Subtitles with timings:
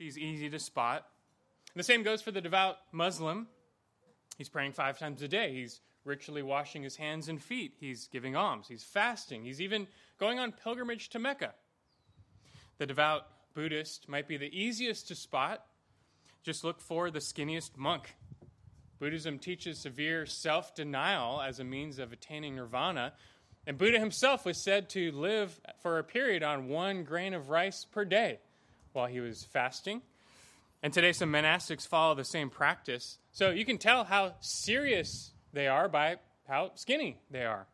[0.00, 1.04] She's easy to spot.
[1.74, 3.48] And the same goes for the devout Muslim.
[4.38, 5.52] He's praying five times a day.
[5.52, 7.74] He's ritually washing his hands and feet.
[7.78, 8.66] He's giving alms.
[8.66, 9.44] He's fasting.
[9.44, 9.86] He's even
[10.18, 11.52] going on pilgrimage to Mecca.
[12.78, 15.66] The devout Buddhist might be the easiest to spot.
[16.42, 18.16] Just look for the skinniest monk.
[19.00, 23.12] Buddhism teaches severe self denial as a means of attaining nirvana.
[23.66, 27.84] And Buddha himself was said to live for a period on one grain of rice
[27.84, 28.38] per day
[28.92, 30.02] while he was fasting.
[30.82, 33.18] And today, some monastics follow the same practice.
[33.32, 36.16] So you can tell how serious they are by
[36.48, 37.66] how skinny they are.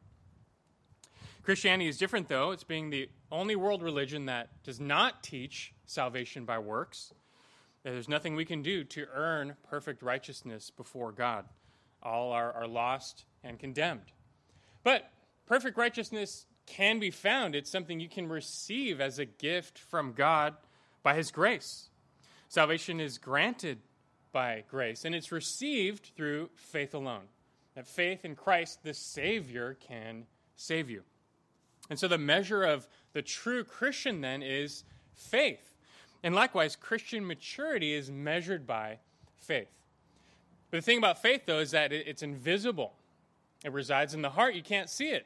[1.43, 2.51] Christianity is different, though.
[2.51, 7.13] It's being the only world religion that does not teach salvation by works.
[7.85, 11.45] There's nothing we can do to earn perfect righteousness before God.
[12.03, 14.13] All are, are lost and condemned.
[14.83, 15.09] But
[15.47, 17.55] perfect righteousness can be found.
[17.55, 20.55] It's something you can receive as a gift from God
[21.07, 21.89] by His grace.
[22.49, 23.79] Salvation is granted
[24.33, 27.29] by grace, and it's received through faith alone.
[27.77, 30.25] That faith in Christ, the Savior, can
[30.57, 31.05] save you.
[31.89, 34.83] And so the measure of the true Christian then is
[35.15, 35.77] faith.
[36.25, 38.99] And likewise, Christian maturity is measured by
[39.37, 39.71] faith.
[40.73, 42.95] But the thing about faith, though, is that it's invisible.
[43.65, 44.57] It resides in the heart.
[44.57, 45.25] You can't see it.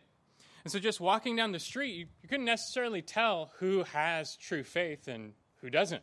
[0.62, 4.62] And so just walking down the street, you, you couldn't necessarily tell who has true
[4.62, 6.02] faith and who doesn't.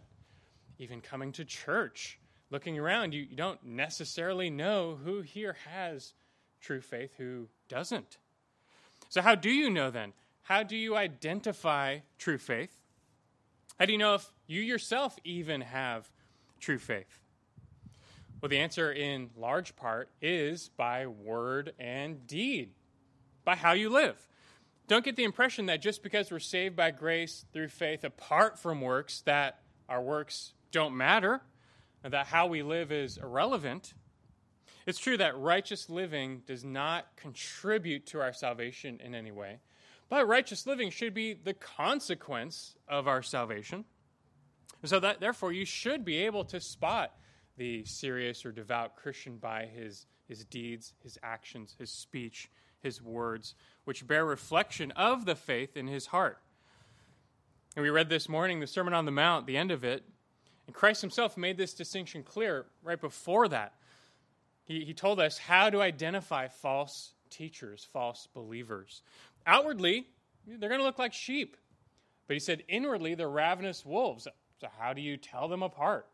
[0.79, 2.19] Even coming to church,
[2.49, 6.13] looking around, you, you don't necessarily know who here has
[6.61, 8.17] true faith, who doesn't.
[9.09, 10.13] So, how do you know then?
[10.43, 12.77] How do you identify true faith?
[13.79, 16.09] How do you know if you yourself even have
[16.59, 17.19] true faith?
[18.41, 22.69] Well, the answer in large part is by word and deed,
[23.43, 24.27] by how you live.
[24.87, 28.81] Don't get the impression that just because we're saved by grace through faith apart from
[28.81, 31.41] works, that our works don't matter,
[32.03, 33.93] and that how we live is irrelevant.
[34.85, 39.59] It's true that righteous living does not contribute to our salvation in any way.
[40.07, 43.83] But righteous living should be the consequence of our salvation.
[44.81, 47.13] And So that therefore you should be able to spot
[47.57, 52.49] the serious or devout Christian by his, his deeds, his actions, his speech,
[52.81, 53.55] his words,
[53.87, 56.39] which bear reflection of the faith in his heart.
[57.73, 60.03] And we read this morning the Sermon on the Mount, the end of it,
[60.65, 63.75] and Christ himself made this distinction clear right before that.
[64.65, 69.03] He, he told us how to identify false teachers, false believers.
[69.45, 70.07] Outwardly,
[70.45, 71.55] they're going to look like sheep.
[72.27, 74.27] But he said, inwardly, they're ravenous wolves.
[74.59, 76.07] So, how do you tell them apart?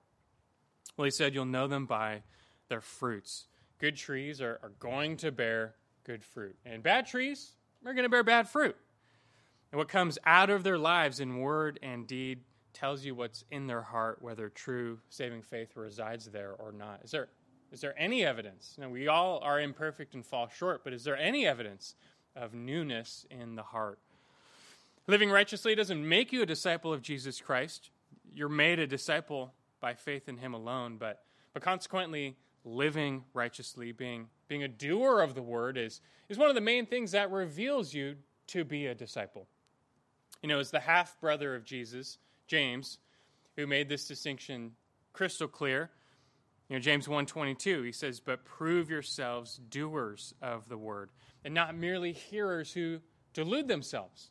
[0.95, 2.21] Well, he said, you'll know them by
[2.69, 3.47] their fruits.
[3.79, 5.73] Good trees are, are going to bear
[6.03, 7.53] good fruit, and bad trees
[7.85, 8.75] are going to bear bad fruit.
[9.71, 12.41] And what comes out of their lives in word and deed
[12.73, 17.01] tells you what's in their heart, whether true saving faith resides there or not.
[17.03, 17.29] Is there,
[17.71, 18.75] is there any evidence?
[18.79, 21.95] Now, we all are imperfect and fall short, but is there any evidence
[22.35, 23.99] of newness in the heart.
[25.07, 27.89] Living righteously doesn't make you a disciple of Jesus Christ.
[28.33, 31.23] You're made a disciple by faith in him alone, but,
[31.53, 35.99] but consequently, living righteously, being, being a doer of the word, is,
[36.29, 38.15] is one of the main things that reveals you
[38.45, 39.47] to be a disciple.
[40.43, 42.99] You know, as the half brother of Jesus, James,
[43.55, 44.73] who made this distinction
[45.11, 45.89] crystal clear.
[46.69, 51.09] You know, James 1:22, he says, "But prove yourselves doers of the word,
[51.43, 53.01] and not merely hearers who
[53.33, 54.29] delude themselves.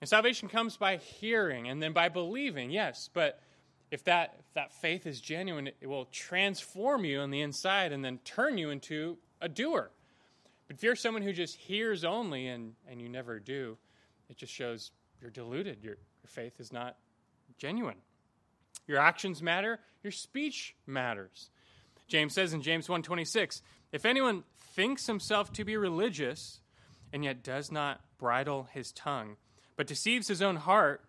[0.00, 3.42] And salvation comes by hearing and then by believing, yes, but
[3.90, 8.04] if that, if that faith is genuine, it will transform you on the inside and
[8.04, 9.90] then turn you into a doer.
[10.66, 13.78] But if you're someone who just hears only and, and you never do,
[14.28, 14.90] it just shows
[15.20, 15.82] you're deluded.
[15.82, 16.96] Your, your faith is not
[17.56, 17.96] genuine.
[18.86, 21.50] Your actions matter, your speech matters.
[22.06, 23.60] James says in James 1:26,
[23.92, 26.60] if anyone thinks himself to be religious
[27.12, 29.36] and yet does not bridle his tongue,
[29.76, 31.04] but deceives his own heart,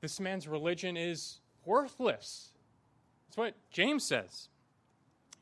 [0.00, 2.52] this man's religion is worthless.
[3.28, 4.48] That's what James says.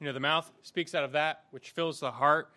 [0.00, 2.50] You know, the mouth speaks out of that which fills the heart.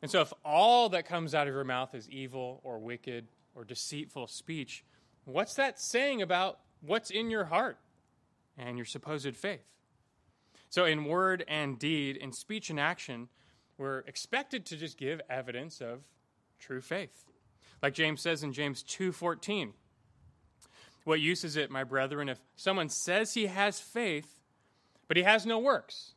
[0.00, 3.64] And so, if all that comes out of your mouth is evil or wicked or
[3.64, 4.84] deceitful speech,
[5.24, 7.78] what's that saying about what's in your heart
[8.58, 9.64] and your supposed faith?
[10.68, 13.28] So, in word and deed, in speech and action,
[13.78, 16.00] we're expected to just give evidence of
[16.58, 17.24] true faith.
[17.82, 19.74] Like James says in James 2:14.
[21.04, 24.36] What use is it, my brethren, if someone says he has faith,
[25.08, 26.14] but he has no works?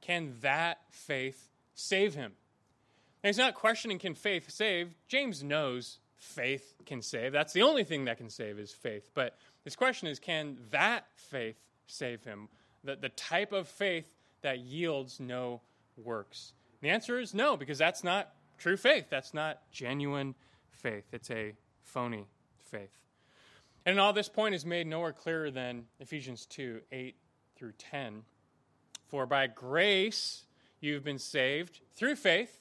[0.00, 2.32] Can that faith save him?
[3.22, 4.94] Now, he's not questioning can faith save.
[5.08, 7.32] James knows faith can save.
[7.32, 9.10] That's the only thing that can save is faith.
[9.14, 11.56] But his question is can that faith
[11.86, 12.48] save him?
[12.84, 14.08] The, the type of faith
[14.42, 15.60] that yields no
[15.96, 16.52] works?
[16.82, 19.06] The answer is no, because that's not true faith.
[19.10, 20.34] That's not genuine
[20.70, 21.04] faith.
[21.12, 22.26] It's a phony
[22.70, 22.90] faith.
[23.86, 27.14] And all this point is made nowhere clearer than Ephesians 2 8
[27.54, 28.22] through 10.
[29.06, 30.44] For by grace
[30.80, 32.60] you've been saved through faith,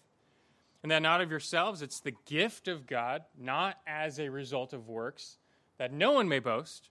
[0.84, 4.88] and that not of yourselves, it's the gift of God, not as a result of
[4.88, 5.38] works,
[5.80, 6.90] that no one may boast.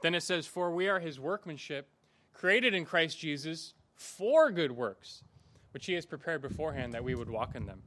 [0.00, 1.88] Then it says, For we are his workmanship,
[2.32, 5.24] created in Christ Jesus for good works,
[5.72, 7.82] which he has prepared beforehand that we would walk in them.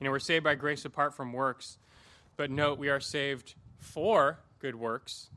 [0.00, 1.78] You know, we're saved by grace apart from works,
[2.36, 3.54] but note we are saved
[3.84, 5.28] for good works.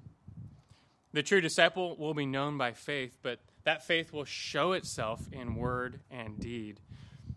[1.14, 5.56] The true disciple will be known by faith, but that faith will show itself in
[5.56, 6.80] word and deed.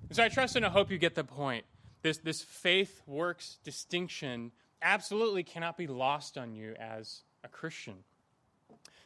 [0.09, 1.65] And so I trust and I hope you get the point.
[2.03, 4.53] This, this faith works distinction
[4.83, 7.95] absolutely cannot be lost on you as a Christian.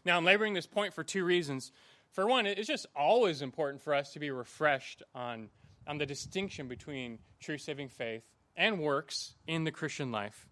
[0.05, 1.73] Now, I'm laboring this point for two reasons.
[2.13, 5.49] For one, it's just always important for us to be refreshed on,
[5.87, 8.23] on the distinction between true saving faith
[8.57, 10.47] and works in the Christian life.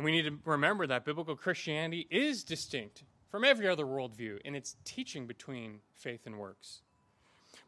[0.00, 4.54] And we need to remember that biblical Christianity is distinct from every other worldview in
[4.54, 6.80] its teaching between faith and works.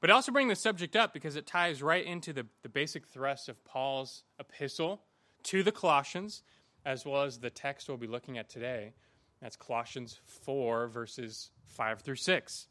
[0.01, 3.07] But I also bring the subject up because it ties right into the, the basic
[3.07, 5.03] thrust of Paul's epistle
[5.43, 6.43] to the Colossians,
[6.87, 8.95] as well as the text we'll be looking at today.
[9.43, 12.67] That's Colossians 4, verses 5 through 6.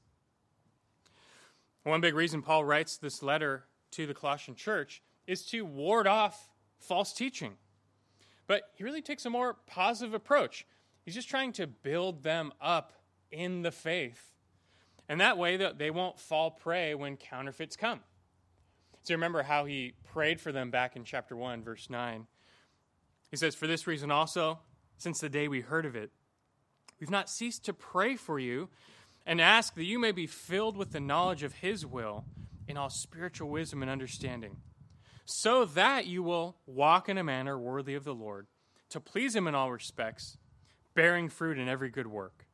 [1.84, 6.50] One big reason Paul writes this letter to the Colossian church is to ward off
[6.80, 7.58] false teaching.
[8.52, 10.66] But he really takes a more positive approach.
[11.06, 12.92] He's just trying to build them up
[13.32, 14.34] in the faith.
[15.08, 18.02] And that way they won't fall prey when counterfeits come.
[19.04, 22.28] So remember how he prayed for them back in chapter 1, verse 9.
[23.30, 24.60] He says, For this reason also,
[24.98, 26.12] since the day we heard of it,
[27.00, 28.68] we've not ceased to pray for you
[29.26, 32.26] and ask that you may be filled with the knowledge of his will
[32.68, 34.58] in all spiritual wisdom and understanding,
[35.32, 38.48] so that you will walk in a manner worthy of the Lord,
[38.90, 40.38] to please him in all respects
[40.94, 42.46] bearing fruit in every good work.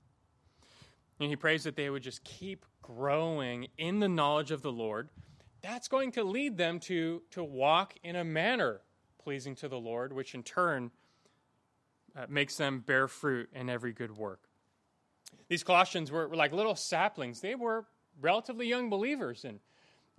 [1.20, 5.10] And he prays that they would just keep growing in the knowledge of the Lord.
[5.62, 8.82] That's going to lead them to, to walk in a manner
[9.18, 10.92] pleasing to the Lord, which in turn
[12.16, 14.42] uh, makes them bear fruit in every good work.
[15.50, 17.42] These Colossians were, were like little saplings.
[17.42, 17.86] They were
[18.22, 19.60] relatively young believers, and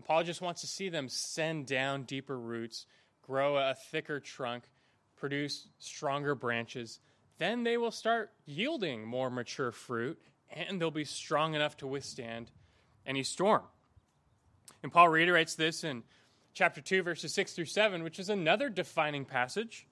[0.05, 2.87] Paul just wants to see them send down deeper roots,
[3.23, 4.65] grow a thicker trunk,
[5.17, 7.01] produce stronger branches,
[7.39, 10.19] then they will start yielding more mature fruit
[10.51, 12.51] and they'll be strong enough to withstand
[13.07, 13.63] any storm.
[14.83, 16.03] And Paul reiterates this in
[16.55, 19.87] chapter 2, verses 6 through 7, which is another defining passage.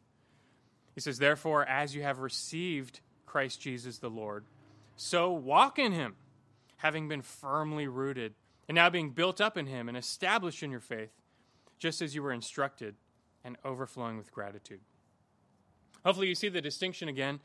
[0.95, 4.45] He says, Therefore, as you have received Christ Jesus the Lord,
[4.97, 6.17] so walk in him,
[6.79, 8.35] having been firmly rooted,
[8.69, 11.11] and now being built up in him and established in your faith,
[11.79, 12.97] just as you were instructed,
[13.45, 14.81] and overflowing with gratitude.
[16.05, 17.41] Hopefully, you see the distinction again.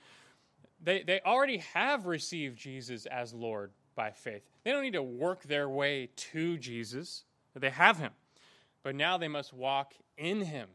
[0.83, 4.44] They, they already have received Jesus as Lord by faith.
[4.63, 7.24] They don't need to work their way to Jesus,
[7.56, 8.12] they have him.
[8.83, 10.69] But now they must walk in him.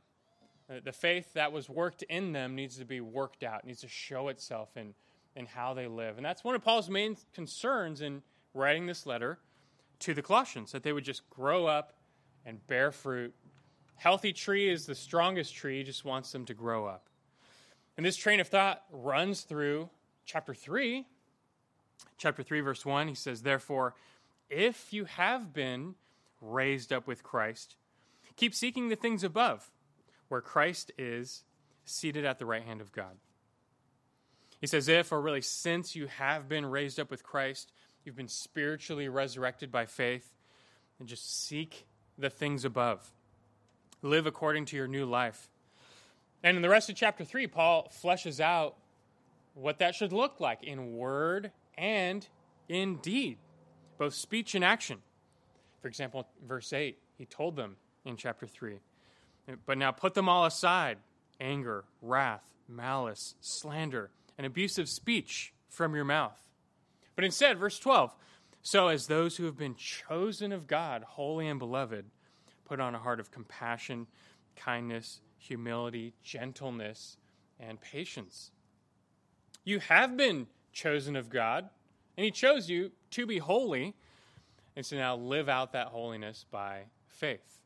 [0.71, 3.89] Uh, the faith that was worked in them needs to be worked out, needs to
[3.89, 4.95] show itself in,
[5.35, 6.17] in how they live.
[6.17, 8.23] And that's one of Paul's main concerns in
[8.55, 9.39] writing this letter
[10.01, 11.95] to the Colossians that they would just grow up
[12.45, 13.35] and bear fruit.
[13.97, 17.09] Healthy tree is the strongest tree, just wants them to grow up.
[17.97, 19.89] And this train of thought runs through
[20.25, 21.07] chapter 3.
[22.19, 23.95] Chapter 3, verse 1, he says, Therefore,
[24.51, 25.95] if you have been
[26.41, 27.77] raised up with Christ,
[28.37, 29.71] keep seeking the things above,
[30.29, 31.43] where Christ is
[31.85, 33.17] seated at the right hand of God.
[34.61, 37.73] He says, If, or really since you have been raised up with Christ,
[38.07, 40.33] you've been spiritually resurrected by faith,
[40.99, 41.87] and just seek
[42.17, 43.13] the things above.
[44.01, 45.49] Live according to your new life.
[46.43, 48.77] And in the rest of chapter 3, Paul fleshes out
[49.55, 52.27] what that should look like in word and
[52.69, 53.39] in deed,
[53.99, 54.99] both speech and action.
[55.83, 58.79] For example, verse 8, he told them in chapter 3,
[59.67, 60.99] But now put them all aside
[61.41, 66.41] anger, wrath, malice, slander, and abusive speech from your mouth.
[67.17, 68.15] But instead, verse 12,
[68.63, 72.05] so as those who have been chosen of God, holy and beloved,
[72.67, 74.07] put on a heart of compassion,
[74.55, 77.17] kindness, humility, gentleness,
[77.59, 78.51] and patience.
[79.65, 81.71] You have been chosen of God,
[82.17, 83.95] and He chose you to be holy,
[84.77, 87.61] and to now live out that holiness by faith.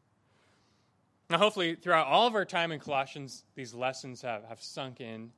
[1.29, 5.33] Now, hopefully, throughout all of our time in Colossians, these lessons have, have sunk in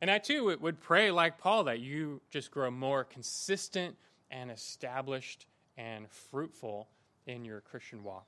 [0.00, 3.96] And I too would pray, like Paul, that you just grow more consistent
[4.30, 5.46] and established
[5.78, 6.88] and fruitful
[7.26, 8.26] in your Christian walk.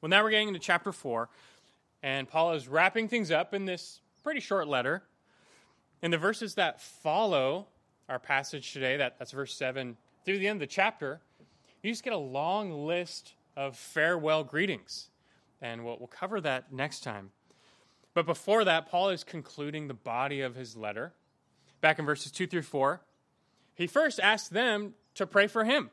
[0.00, 1.28] Well, now we're getting into chapter 4,
[2.02, 5.02] and Paul is wrapping things up in this pretty short letter.
[6.02, 7.66] In the verses that follow
[8.08, 11.20] our passage today, that, that's verse 7 through the end of the chapter,
[11.82, 15.08] you just get a long list of farewell greetings.
[15.62, 17.30] And we'll, we'll cover that next time.
[18.16, 21.12] But before that, Paul is concluding the body of his letter.
[21.82, 23.02] Back in verses 2 through 4,
[23.74, 25.90] he first asks them to pray for him,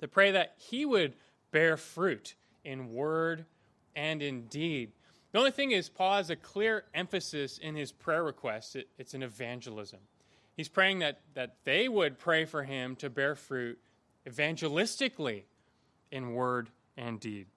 [0.00, 1.12] to pray that he would
[1.52, 2.34] bear fruit
[2.64, 3.44] in word
[3.94, 4.92] and in deed.
[5.32, 8.74] The only thing is, Paul has a clear emphasis in his prayer request.
[8.74, 10.00] It, it's an evangelism.
[10.56, 13.78] He's praying that, that they would pray for him to bear fruit
[14.26, 15.42] evangelistically
[16.10, 17.48] in word and deed.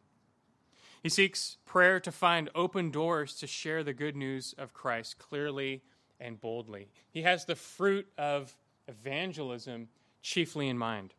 [1.01, 5.81] He seeks prayer to find open doors to share the good news of Christ clearly
[6.19, 6.89] and boldly.
[7.09, 8.55] He has the fruit of
[8.87, 9.87] evangelism
[10.21, 11.13] chiefly in mind.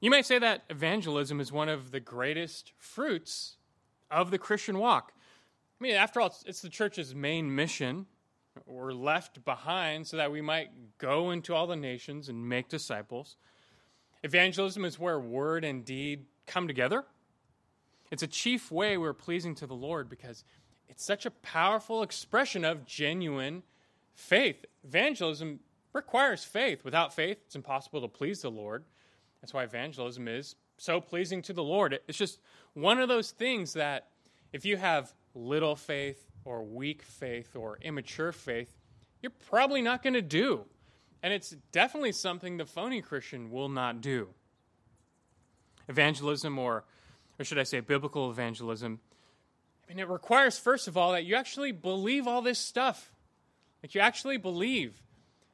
[0.00, 3.56] You might say that evangelism is one of the greatest fruits
[4.10, 5.12] of the Christian walk.
[5.80, 8.06] I mean, after all, it's, it's the church's main mission.
[8.66, 13.36] We're left behind so that we might go into all the nations and make disciples.
[14.22, 17.04] Evangelism is where word and deed come together.
[18.12, 20.44] It's a chief way we're pleasing to the Lord because
[20.86, 23.62] it's such a powerful expression of genuine
[24.14, 24.66] faith.
[24.84, 25.60] Evangelism
[25.94, 26.84] requires faith.
[26.84, 28.84] Without faith, it's impossible to please the Lord.
[29.40, 31.98] That's why evangelism is so pleasing to the Lord.
[32.06, 32.38] It's just
[32.74, 34.08] one of those things that
[34.52, 38.76] if you have little faith or weak faith or immature faith,
[39.22, 40.66] you're probably not going to do.
[41.22, 44.28] And it's definitely something the phony Christian will not do.
[45.88, 46.84] Evangelism or
[47.38, 49.00] or should I say biblical evangelism,
[49.84, 53.12] I mean, it requires, first of all, that you actually believe all this stuff.
[53.82, 55.02] Like, you actually believe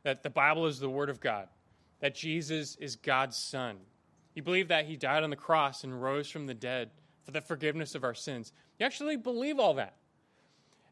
[0.02, 1.48] that the Bible is the Word of God,
[2.00, 3.78] that Jesus is God's Son.
[4.34, 6.90] You believe that He died on the cross and rose from the dead
[7.24, 8.52] for the forgiveness of our sins.
[8.78, 9.94] You actually believe all that.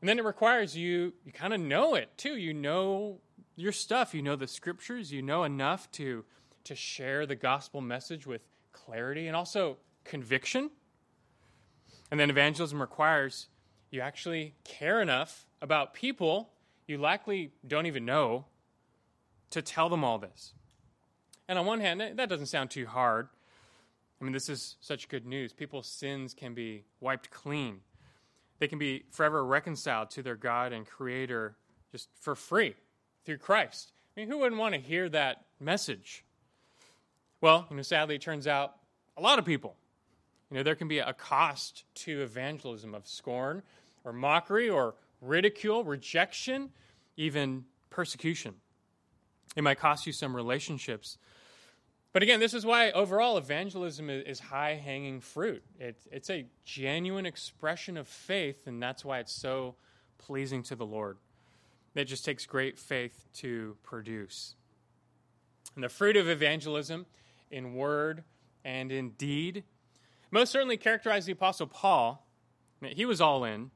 [0.00, 2.36] And then it requires you, you kind of know it too.
[2.36, 3.18] You know
[3.54, 4.14] your stuff.
[4.14, 5.12] You know the scriptures.
[5.12, 6.24] You know enough to,
[6.64, 10.70] to share the gospel message with clarity and also conviction.
[12.10, 13.48] And then evangelism requires
[13.90, 16.50] you actually care enough about people
[16.86, 18.44] you likely don't even know
[19.50, 20.54] to tell them all this.
[21.48, 23.28] And on one hand, eh, that doesn't sound too hard.
[24.20, 25.52] I mean, this is such good news.
[25.52, 27.80] People's sins can be wiped clean,
[28.58, 31.56] they can be forever reconciled to their God and Creator
[31.92, 32.74] just for free
[33.24, 33.92] through Christ.
[34.16, 36.24] I mean, who wouldn't want to hear that message?
[37.40, 38.76] Well, you know, sadly, it turns out
[39.16, 39.76] a lot of people
[40.50, 43.62] you know, there can be a cost to evangelism of scorn
[44.04, 46.70] or mockery or ridicule, rejection,
[47.16, 48.54] even persecution.
[49.56, 51.18] It might cost you some relationships.
[52.12, 55.62] But again, this is why overall evangelism is high hanging fruit.
[55.78, 59.74] It's, it's a genuine expression of faith, and that's why it's so
[60.18, 61.18] pleasing to the Lord.
[61.94, 64.54] It just takes great faith to produce.
[65.74, 67.06] And the fruit of evangelism
[67.50, 68.24] in word
[68.64, 69.64] and in deed
[70.36, 72.26] most certainly characterized the Apostle Paul.
[72.82, 73.70] He was all in.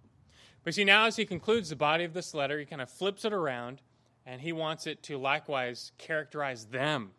[0.62, 3.25] But see, now as he concludes the body of this letter, he kind of flips
[3.25, 3.81] it around
[4.26, 7.12] and he wants it to likewise characterize them.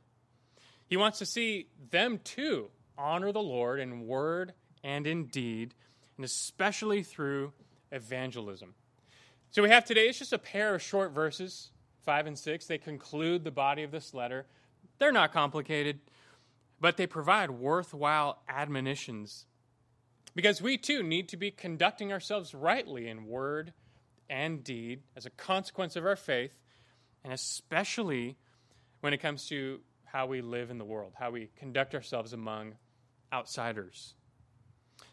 [0.88, 2.70] He wants to see them too
[3.00, 5.74] honor the Lord in word and in deed,
[6.18, 7.52] and especially through
[7.92, 8.76] evangelism.
[9.50, 11.72] So we have today, it's just a pair of short verses,
[12.04, 12.68] five and six.
[12.68, 14.46] They conclude the body of this letter.
[15.00, 16.00] They're not complicated
[16.82, 19.46] but they provide worthwhile admonitions
[20.36, 23.72] because we too need to be conducting ourselves rightly in word
[24.30, 26.54] and deed as a consequence of our faith,
[27.24, 28.38] and especially
[29.02, 32.74] when it comes to how we live in the world, how we conduct ourselves among
[33.32, 34.16] outsiders.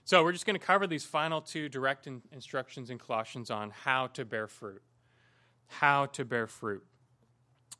[0.05, 3.71] So, we're just going to cover these final two direct in- instructions in Colossians on
[3.71, 4.83] how to bear fruit.
[5.67, 6.85] How to bear fruit.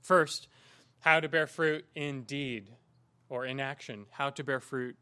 [0.03, 0.49] First,
[1.01, 2.71] how to bear fruit in deed
[3.29, 4.97] or in action, how to bear fruit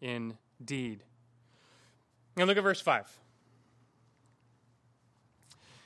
[0.00, 1.04] in deed.
[2.36, 3.18] Now look at verse 5.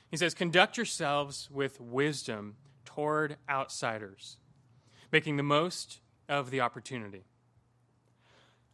[0.09, 4.37] He says, Conduct yourselves with wisdom toward outsiders,
[5.11, 5.99] making the most
[6.29, 7.25] of the opportunity.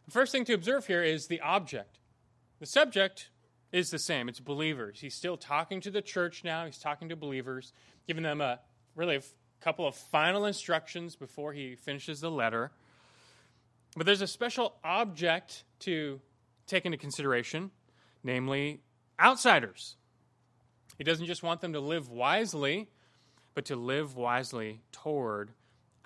[0.06, 1.98] The first thing to observe here is the object.
[2.60, 3.30] The subject
[3.72, 5.00] is the same it's believers.
[5.00, 7.72] He's still talking to the church now, he's talking to believers,
[8.06, 8.60] giving them a
[8.94, 9.22] really a
[9.60, 12.70] couple of final instructions before he finishes the letter.
[13.96, 16.20] But there's a special object to
[16.66, 17.70] take into consideration,
[18.22, 18.80] namely
[19.20, 19.96] outsiders.
[20.98, 22.88] He doesn't just want them to live wisely,
[23.54, 25.52] but to live wisely toward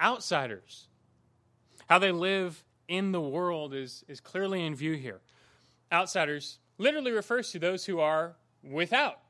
[0.01, 0.89] outsiders.
[1.89, 5.21] How they live in the world is, is clearly in view here.
[5.93, 9.21] Outsiders literally refers to those who are without,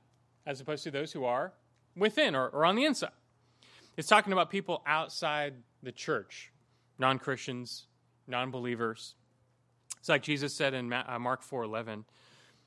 [0.46, 1.52] as opposed to those who are
[1.96, 3.10] within or, or on the inside.
[3.96, 6.52] It's talking about people outside the church,
[6.98, 7.87] non Christians,
[8.28, 9.14] non believers.
[9.98, 12.04] It's like Jesus said in uh, Mark 4:11.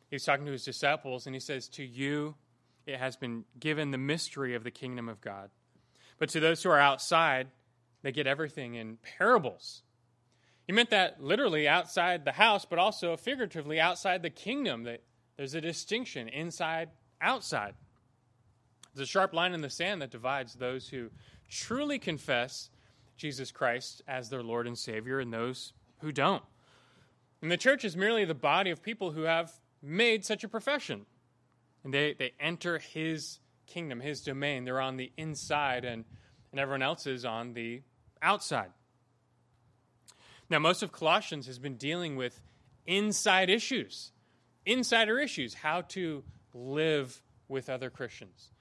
[0.09, 2.35] He's talking to his disciples and he says, "To you
[2.85, 5.51] it has been given the mystery of the kingdom of God.
[6.17, 7.47] But to those who are outside,
[8.01, 9.83] they get everything in parables."
[10.67, 14.83] He meant that literally outside the house, but also figuratively outside the kingdom.
[14.83, 15.03] That
[15.37, 16.89] there's a distinction inside,
[17.19, 17.75] outside.
[18.93, 21.09] There's a sharp line in the sand that divides those who
[21.49, 22.69] truly confess
[23.21, 26.41] Jesus Christ as their Lord and Savior and those who don't.
[27.43, 31.05] And the church is merely the body of people who have made such a profession.
[31.83, 33.37] And they, they enter his
[33.67, 34.65] kingdom, his domain.
[34.65, 36.03] They're on the inside, and,
[36.51, 37.83] and everyone else is on the
[38.23, 38.71] outside.
[40.49, 42.41] Now, most of Colossians has been dealing with
[42.87, 44.11] inside issues,
[44.65, 46.23] insider issues, how to
[46.55, 48.51] live with other Christians,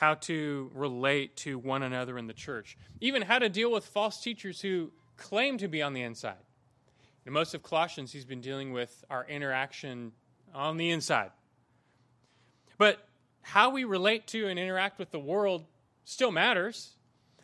[0.00, 4.22] how to relate to one another in the church, even how to deal with false
[4.22, 6.42] teachers who claim to be on the inside.
[7.26, 10.12] In most of Colossians, he's been dealing with our interaction
[10.54, 11.32] on the inside.
[12.78, 13.06] But
[13.42, 15.66] how we relate to and interact with the world
[16.04, 16.96] still matters.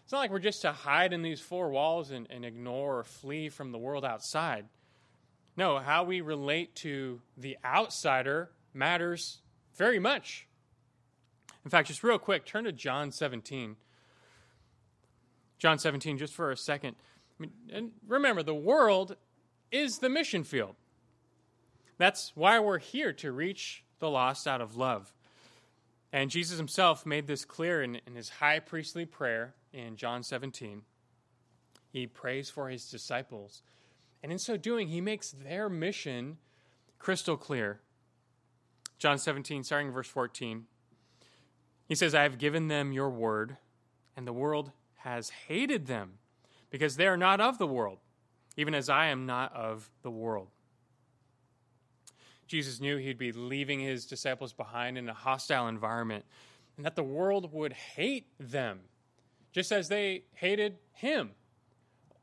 [0.03, 3.05] It's not like we're just to hide in these four walls and, and ignore or
[3.05, 4.65] flee from the world outside.
[5.59, 9.43] No, how we relate to the outsider matters
[9.77, 10.47] very much.
[11.67, 13.75] In fact, just real quick, turn to John 17.
[15.59, 16.95] John 17, just for a second.
[16.95, 19.17] I mean, and remember, the world
[19.73, 20.77] is the mission field.
[21.99, 25.13] That's why we're here to reach the lost out of love.
[26.13, 30.83] And Jesus himself made this clear in, in his high priestly prayer in John 17.
[31.93, 33.63] He prays for his disciples.
[34.23, 36.39] And in so doing, he makes their mission
[37.01, 37.81] crystal clear.
[39.01, 40.67] John 17, starting in verse 14.
[41.87, 43.57] He says, I have given them your word,
[44.17, 46.15] and the world has hated them
[46.71, 47.99] because they are not of the world,
[48.57, 50.49] even as I am not of the world.
[52.49, 56.25] Jesus knew he'd be leaving his disciples behind in a hostile environment
[56.77, 58.81] and that the world would hate them,
[59.53, 61.31] just as they hated him.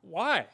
[0.02, 0.46] Why?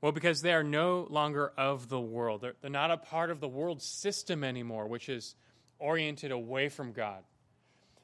[0.00, 2.42] Well, because they are no longer of the world.
[2.42, 5.34] They're, they're not a part of the world system anymore, which is
[5.78, 7.22] oriented away from God.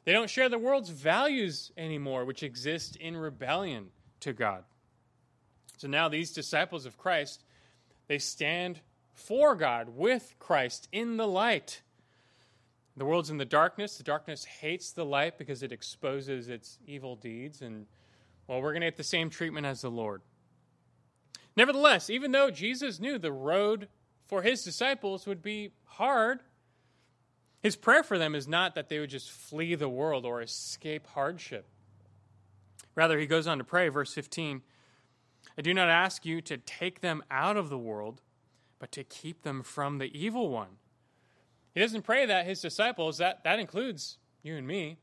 [0.04, 3.86] They don't share the world's values anymore, which exist in rebellion
[4.20, 4.64] to God.
[5.78, 7.42] So now these disciples of Christ,
[8.06, 8.80] they stand
[9.14, 11.82] for God with Christ in the light.
[12.96, 13.96] The world's in the darkness.
[13.96, 17.62] The darkness hates the light because it exposes its evil deeds.
[17.62, 17.86] And,
[18.46, 20.22] well, we're going to get the same treatment as the Lord.
[21.56, 23.88] Nevertheless, even though Jesus knew the road
[24.26, 26.40] for his disciples would be hard,
[27.64, 31.06] his prayer for them is not that they would just flee the world or escape
[31.06, 31.66] hardship.
[32.94, 34.60] Rather, he goes on to pray, verse 15
[35.56, 38.20] I do not ask you to take them out of the world,
[38.78, 40.76] but to keep them from the evil one.
[41.72, 44.98] He doesn't pray that his disciples, that, that includes you and me,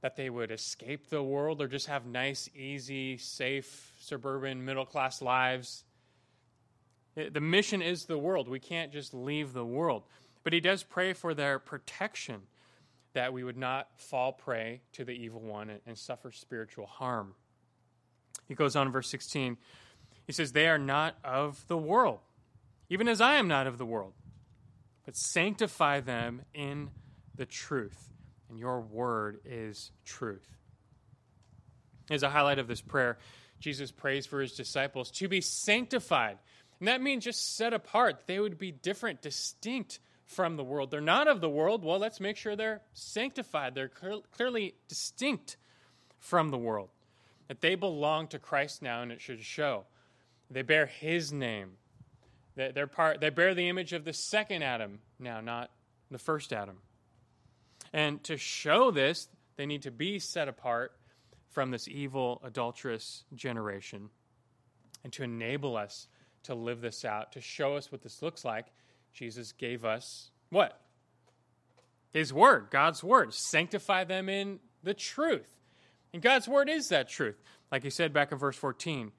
[0.00, 5.20] that they would escape the world or just have nice, easy, safe, suburban, middle class
[5.20, 5.84] lives.
[7.14, 8.48] The mission is the world.
[8.48, 10.04] We can't just leave the world.
[10.44, 12.42] But he does pray for their protection,
[13.14, 17.34] that we would not fall prey to the evil one and, suffer spiritual harm.
[18.48, 19.56] He goes on in verse 16.
[20.26, 22.20] He says, They are not of the world,
[22.88, 24.14] even as I am not of the world,
[25.04, 26.90] but sanctify them in
[27.34, 28.10] the truth.
[28.48, 30.46] And your word is truth.
[32.10, 33.18] As a highlight of this prayer,
[33.60, 36.38] Jesus prays for his disciples to be sanctified.
[36.78, 38.24] And that means just set apart.
[38.26, 40.00] They would be different, distinct
[40.32, 40.90] from the world.
[40.90, 41.84] They're not of the world.
[41.84, 43.74] Well, let's make sure they're sanctified.
[43.74, 43.90] They're
[44.32, 45.56] clearly distinct
[46.18, 46.90] from the world
[47.48, 49.84] that they belong to Christ now, and it should show.
[50.50, 51.72] They bear His name.
[52.54, 55.70] They're part, they bear the image of the second Adam now, not
[56.10, 56.78] the first Adam.
[57.92, 60.92] And to show this, they need to be set apart
[61.50, 64.10] from this evil, adulterous generation.
[65.04, 66.08] And to enable us
[66.44, 68.66] to live this out, to show us what this looks like,
[69.12, 70.80] Jesus gave us what?
[72.12, 73.32] His word, God's word.
[73.32, 75.48] Sanctify them in the truth.
[76.12, 77.40] And God's word is that truth.
[77.70, 79.12] Like he said back in verse 14,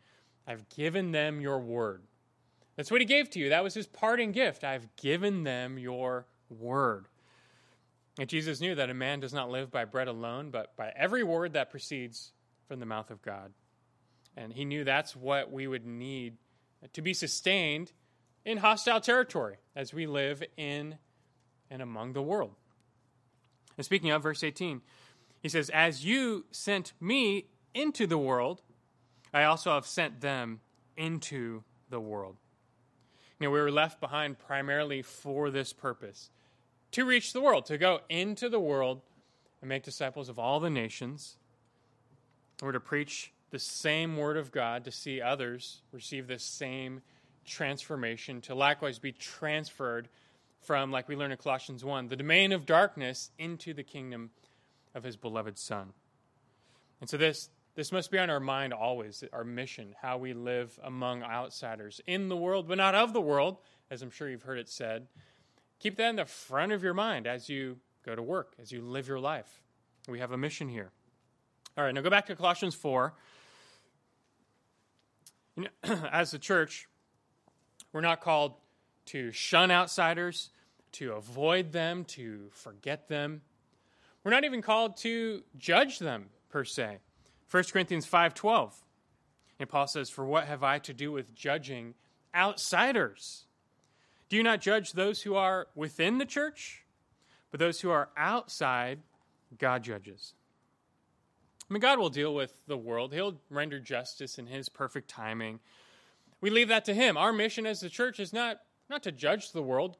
[0.47, 2.03] I've given them your word.
[2.75, 3.49] That's what he gave to you.
[3.49, 4.63] That was his parting gift.
[4.63, 7.07] I've given them your word.
[8.19, 11.23] And Jesus knew that a man does not live by bread alone, but by every
[11.23, 12.31] word that proceeds
[12.67, 13.53] from the mouth of God.
[14.37, 16.37] And he knew that's what we would need
[16.93, 17.91] to be sustained
[18.45, 20.97] in hostile territory as we live in
[21.69, 22.55] and among the world.
[23.77, 24.81] And speaking of verse 18,
[25.41, 28.61] he says, As you sent me into the world,
[29.33, 30.61] I also have sent them
[30.95, 32.37] into the world.
[33.39, 36.29] You know, we were left behind primarily for this purpose
[36.91, 39.01] to reach the world, to go into the world
[39.61, 41.37] and make disciples of all the nations.
[42.61, 47.01] We're to preach the same word of God, to see others receive the same
[47.45, 50.09] transformation, to likewise be transferred
[50.61, 54.31] from, like we learn in Colossians 1, the domain of darkness into the kingdom
[54.95, 55.93] of his beloved Son.
[57.01, 60.79] And so this, this must be on our mind always, our mission, how we live
[60.83, 63.57] among outsiders in the world, but not of the world,
[63.91, 65.07] as I'm sure you've heard it said.
[65.79, 68.81] Keep that in the front of your mind as you go to work, as you
[68.81, 69.61] live your life.
[70.07, 70.91] We have a mission here.
[71.77, 73.13] All right, now go back to Colossians 4.
[75.55, 76.87] You know, as a church,
[77.93, 78.55] we're not called
[79.05, 80.49] to shun outsiders,
[80.93, 83.41] to avoid them, to forget them.
[84.23, 86.99] We're not even called to judge them per se.
[87.49, 88.83] 1 Corinthians 5:12.
[89.59, 91.95] And Paul says, "For what have I to do with judging
[92.33, 93.45] outsiders?
[94.29, 96.83] Do you not judge those who are within the church?
[97.51, 99.03] But those who are outside,
[99.59, 100.33] God judges.
[101.69, 105.59] I mean, God will deal with the world, He'll render justice in His perfect timing.
[106.43, 107.15] We leave that to Him.
[107.15, 109.95] Our mission as the church is not, not to judge the world,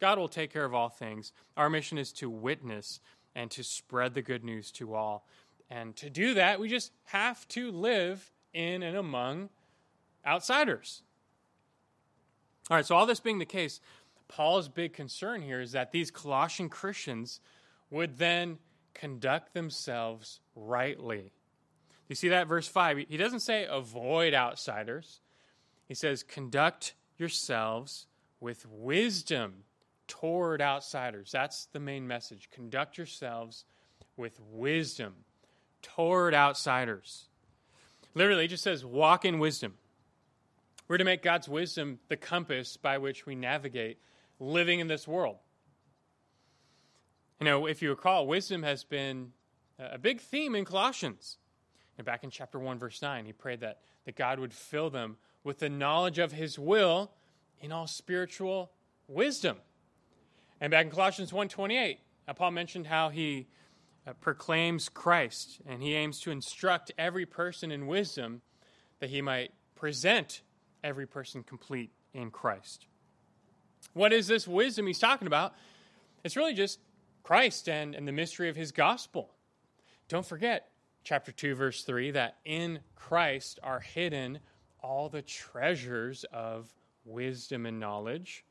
[0.00, 1.32] God will take care of all things.
[1.56, 2.98] Our mission is to witness
[3.36, 5.24] and to spread the good news to all.
[5.70, 9.50] And to do that, we just have to live in and among
[10.26, 11.02] outsiders.
[12.68, 13.80] All right, so all this being the case,
[14.26, 17.38] Paul's big concern here is that these Colossian Christians
[17.90, 18.58] would then
[18.94, 21.30] conduct themselves rightly.
[22.08, 22.98] You see that verse 5?
[23.08, 25.20] He doesn't say avoid outsiders.
[25.86, 28.06] He says conduct yourselves
[28.40, 29.64] with wisdom
[30.06, 31.30] toward outsiders.
[31.32, 32.48] That's the main message.
[32.50, 33.64] Conduct yourselves
[34.16, 35.14] with wisdom
[35.82, 37.26] toward outsiders.
[38.14, 39.74] Literally, it just says walk in wisdom.
[40.88, 43.98] We're to make God's wisdom the compass by which we navigate
[44.38, 45.36] living in this world.
[47.40, 49.32] You know, if you recall, wisdom has been
[49.78, 51.38] a big theme in Colossians.
[51.96, 55.16] And back in chapter 1, verse 9, he prayed that, that God would fill them
[55.44, 57.12] with the knowledge of his will
[57.60, 58.72] in all spiritual
[59.06, 59.58] wisdom.
[60.60, 61.98] And back in Colossians 1.28,
[62.34, 63.46] Paul mentioned how he
[64.06, 68.40] uh, proclaims Christ and he aims to instruct every person in wisdom
[69.00, 70.42] that he might present
[70.82, 72.86] every person complete in Christ.
[73.92, 75.54] What is this wisdom he's talking about?
[76.24, 76.80] It's really just
[77.22, 79.30] Christ and, and the mystery of his gospel.
[80.08, 80.70] Don't forget,
[81.02, 84.40] chapter 2, verse 3, that in Christ are hidden
[84.84, 86.70] all the treasures of
[87.06, 88.44] wisdom and knowledge.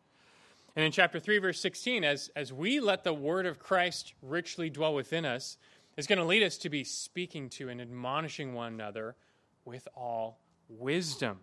[0.75, 4.71] And in chapter 3, verse 16, as, as we let the word of Christ richly
[4.71, 5.57] dwell within us,
[5.95, 9.15] is going to lead us to be speaking to and admonishing one another
[9.63, 11.41] with all wisdom.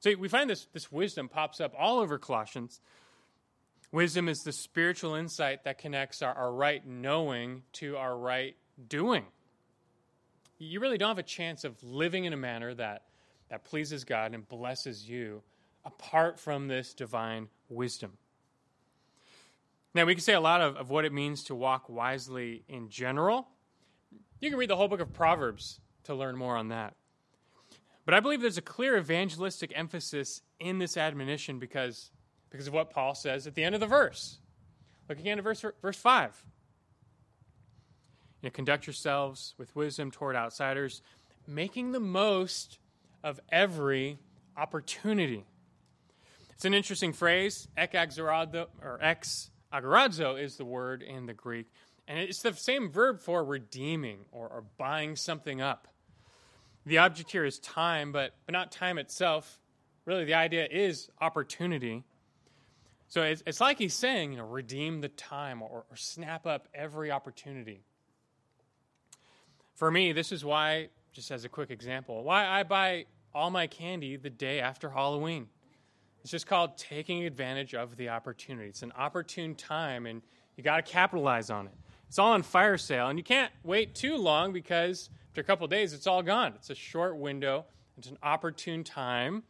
[0.00, 2.80] So we find this, this wisdom pops up all over Colossians.
[3.92, 8.56] Wisdom is the spiritual insight that connects our, our right knowing to our right
[8.88, 9.24] doing.
[10.58, 13.02] You really don't have a chance of living in a manner that,
[13.48, 15.42] that pleases God and blesses you
[15.84, 18.12] apart from this divine wisdom.
[19.94, 22.90] Now, we can say a lot of, of what it means to walk wisely in
[22.90, 23.48] general.
[24.40, 26.94] You can read the whole book of Proverbs to learn more on that.
[28.04, 32.10] But I believe there's a clear evangelistic emphasis in this admonition because,
[32.50, 34.38] because of what Paul says at the end of the verse.
[35.08, 36.44] Look again at verse, verse 5.
[38.42, 41.00] You know, conduct yourselves with wisdom toward outsiders,
[41.46, 42.78] making the most
[43.26, 44.20] of every
[44.56, 45.44] opportunity.
[46.52, 47.66] It's an interesting phrase.
[47.76, 51.66] Ek or ex agorazo is the word in the Greek.
[52.06, 55.88] And it's the same verb for redeeming or, or buying something up.
[56.86, 59.58] The object here is time, but, but not time itself.
[60.04, 62.04] Really, the idea is opportunity.
[63.08, 66.68] So it's, it's like he's saying, you know, redeem the time or, or snap up
[66.72, 67.82] every opportunity.
[69.74, 73.66] For me, this is why, just as a quick example, why I buy all my
[73.66, 75.46] candy the day after Halloween.
[76.22, 78.70] It's just called taking advantage of the opportunity.
[78.70, 80.22] It's an opportune time, and
[80.56, 81.74] you got to capitalize on it.
[82.08, 85.66] It's all on fire sale, and you can't wait too long because after a couple
[85.66, 86.54] days, it's all gone.
[86.54, 87.66] It's a short window,
[87.98, 89.42] it's an opportune time.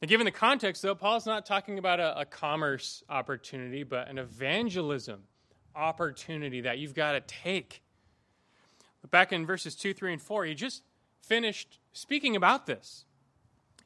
[0.00, 4.16] And given the context, though, Paul's not talking about a, a commerce opportunity, but an
[4.16, 5.20] evangelism
[5.76, 7.82] opportunity that you've got to take.
[9.02, 10.82] But Back in verses 2, 3, and 4, he just
[11.20, 13.06] finished speaking about this.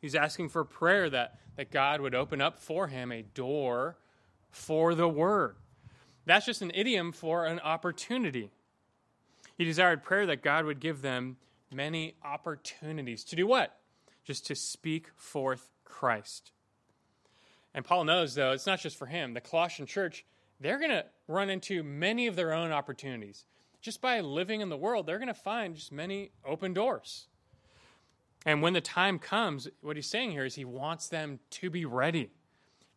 [0.01, 3.97] He's asking for prayer that, that God would open up for him a door
[4.51, 5.57] for the word.
[6.27, 8.51] That's just an idiom for an opportunity.
[9.57, 11.37] He desired prayer that God would give them
[11.73, 13.79] many opportunities to do what?
[14.25, 16.53] Just to speak forth Christ.
[17.75, 19.35] And Paul knows, though, it's not just for him.
[19.35, 20.25] The Colossian church,
[20.61, 23.45] they're going to run into many of their own opportunities.
[23.81, 27.27] Just by living in the world, they're going to find just many open doors.
[28.47, 31.85] And when the time comes, what he's saying here is he wants them to be
[31.85, 32.31] ready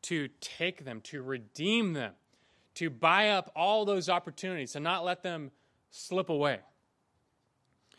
[0.04, 2.14] to take them, to redeem them,
[2.76, 5.52] to buy up all those opportunities, to not let them
[5.90, 6.60] slip away.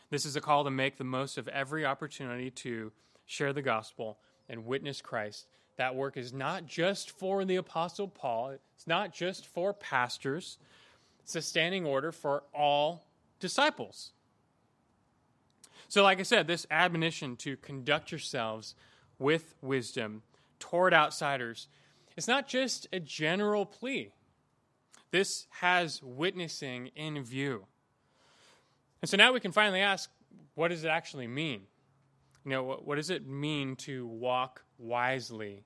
[0.09, 2.91] This is a call to make the most of every opportunity to
[3.25, 5.47] share the gospel and witness Christ.
[5.77, 10.57] That work is not just for the Apostle Paul, it's not just for pastors,
[11.23, 13.05] it's a standing order for all
[13.39, 14.12] disciples.
[15.87, 18.75] So, like I said, this admonition to conduct yourselves
[19.19, 20.23] with wisdom
[20.59, 21.67] toward outsiders,
[22.15, 24.11] it's not just a general plea.
[25.11, 27.65] This has witnessing in view.
[29.01, 30.09] And so now we can finally ask
[30.55, 31.63] what does it actually mean?
[32.45, 35.63] You know, what, what does it mean to walk wisely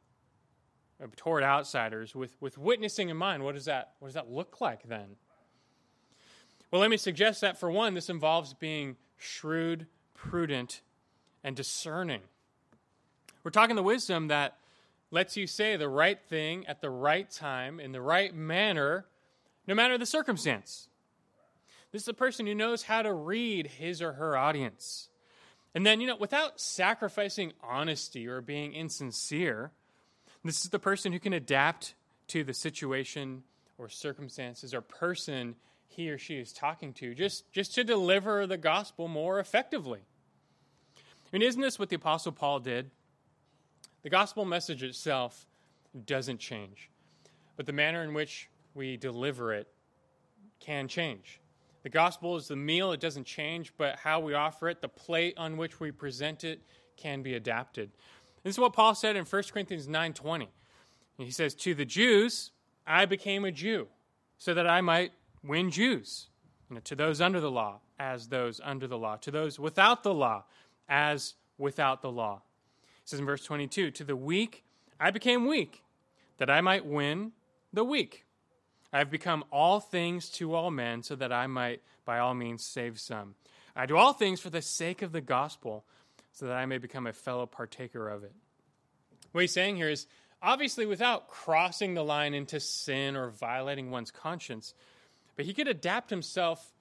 [1.01, 3.43] uh, toward outsiders with, with witnessing in mind?
[3.43, 5.15] What does, that, what does that look like then?
[6.71, 10.81] Well, let me suggest that for one, this involves being shrewd, prudent,
[11.43, 12.21] and discerning.
[13.43, 14.57] We're talking the wisdom that
[15.11, 19.05] lets you say the right thing at the right time in the right manner,
[19.65, 20.89] no matter the circumstance.
[21.93, 25.07] This is a person who knows how to read his or her audience.
[25.73, 29.71] And then, you know, without sacrificing honesty or being insincere,
[30.43, 31.93] this is the person who can adapt
[32.27, 33.43] to the situation
[33.77, 35.55] or circumstances or person
[35.87, 40.01] he or she is talking to just, just to deliver the gospel more effectively.
[40.97, 42.91] I mean, isn't this what the Apostle Paul did?
[44.03, 45.47] The gospel message itself
[46.05, 46.89] doesn't change,
[47.55, 49.67] but the manner in which we deliver it
[50.59, 51.41] can change.
[51.83, 55.33] The gospel is the meal, it doesn't change, but how we offer it, the plate
[55.37, 56.61] on which we present it,
[56.95, 57.91] can be adapted.
[58.43, 60.49] This is what Paul said in 1 Corinthians 9:20.
[61.17, 62.51] He says, "To the Jews
[62.85, 63.89] I became a Jew,
[64.37, 65.11] so that I might
[65.47, 66.29] win Jews.
[66.69, 69.15] You know, to those under the law, as those under the law.
[69.17, 70.45] To those without the law,
[70.87, 72.43] as without the law."
[73.03, 74.65] It says in verse 22, "To the weak
[74.99, 75.83] I became weak,
[76.37, 77.33] that I might win
[77.71, 78.25] the weak."
[78.91, 82.65] I have become all things to all men, so that I might by all means
[82.65, 83.35] save some.
[83.75, 85.85] I do all things for the sake of the gospel,
[86.31, 88.33] so that I may become a fellow partaker of it.
[89.33, 90.07] What he's saying here is
[90.41, 94.73] obviously without crossing the line into sin or violating one's conscience,
[95.37, 96.73] but he could adapt himself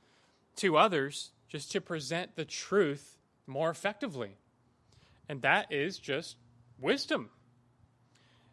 [0.56, 3.16] to others just to present the truth
[3.46, 4.38] more effectively.
[5.28, 6.36] And that is just
[6.80, 7.30] wisdom.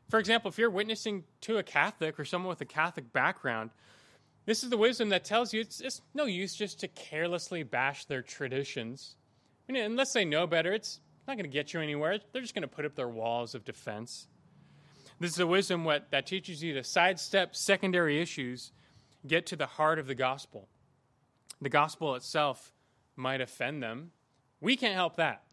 [0.09, 3.71] For example, if you're witnessing to a Catholic or someone with a Catholic background,
[4.45, 8.05] this is the wisdom that tells you it's, it's no use just to carelessly bash
[8.05, 9.15] their traditions.
[9.67, 12.19] I mean, unless they know better, it's not going to get you anywhere.
[12.31, 14.27] They're just going to put up their walls of defense.
[15.19, 18.71] This is a wisdom what, that teaches you to sidestep secondary issues,
[19.25, 20.67] get to the heart of the gospel.
[21.61, 22.73] The gospel itself
[23.15, 24.11] might offend them.
[24.59, 25.43] We can't help that.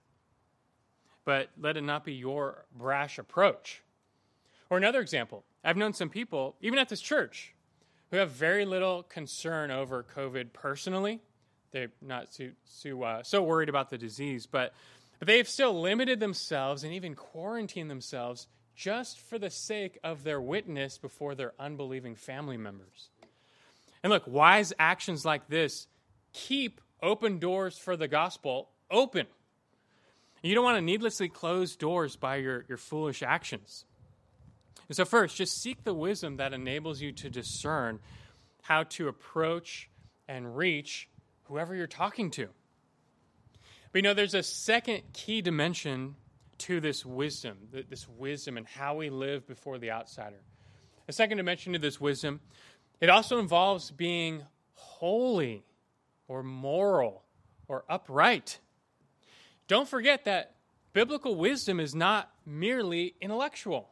[1.25, 3.83] But let it not be your brash approach.
[4.71, 7.55] Or another example I've known some people, even at this church,
[8.11, 11.21] who have very little concern over COVID personally.
[11.71, 14.73] They're not so, so, uh, so worried about the disease, but,
[15.19, 20.41] but they've still limited themselves and even quarantined themselves just for the sake of their
[20.41, 23.11] witness before their unbelieving family members.
[24.03, 25.87] And look, wise actions like this
[26.33, 29.27] keep open doors for the gospel open.
[30.43, 33.85] You don't want to needlessly close doors by your, your foolish actions.
[34.89, 38.01] And so, first, just seek the wisdom that enables you to discern
[38.63, 39.91] how to approach
[40.27, 41.09] and reach
[41.45, 42.49] whoever you're talking to.
[43.93, 46.15] But you know, there's a second key dimension
[46.59, 47.57] to this wisdom,
[47.89, 50.43] this wisdom and how we live before the outsider.
[51.09, 52.41] A second dimension to this wisdom,
[53.01, 55.65] it also involves being holy
[56.29, 57.25] or moral
[57.69, 58.59] or upright.
[59.69, 60.55] Don't forget that
[60.93, 63.91] biblical wisdom is not merely intellectual.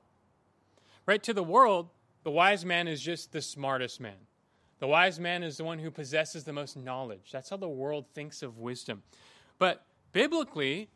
[1.07, 1.23] Right?
[1.23, 1.89] To the world,
[2.25, 4.27] the wise man is just the smartest man.
[4.81, 7.31] The wise man is the one who possesses the most knowledge.
[7.33, 9.03] That's how the world thinks of wisdom.
[9.59, 10.91] But biblically,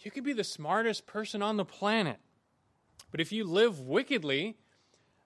[0.00, 2.18] you could be the smartest person on the planet.
[3.10, 4.56] But if you live wickedly,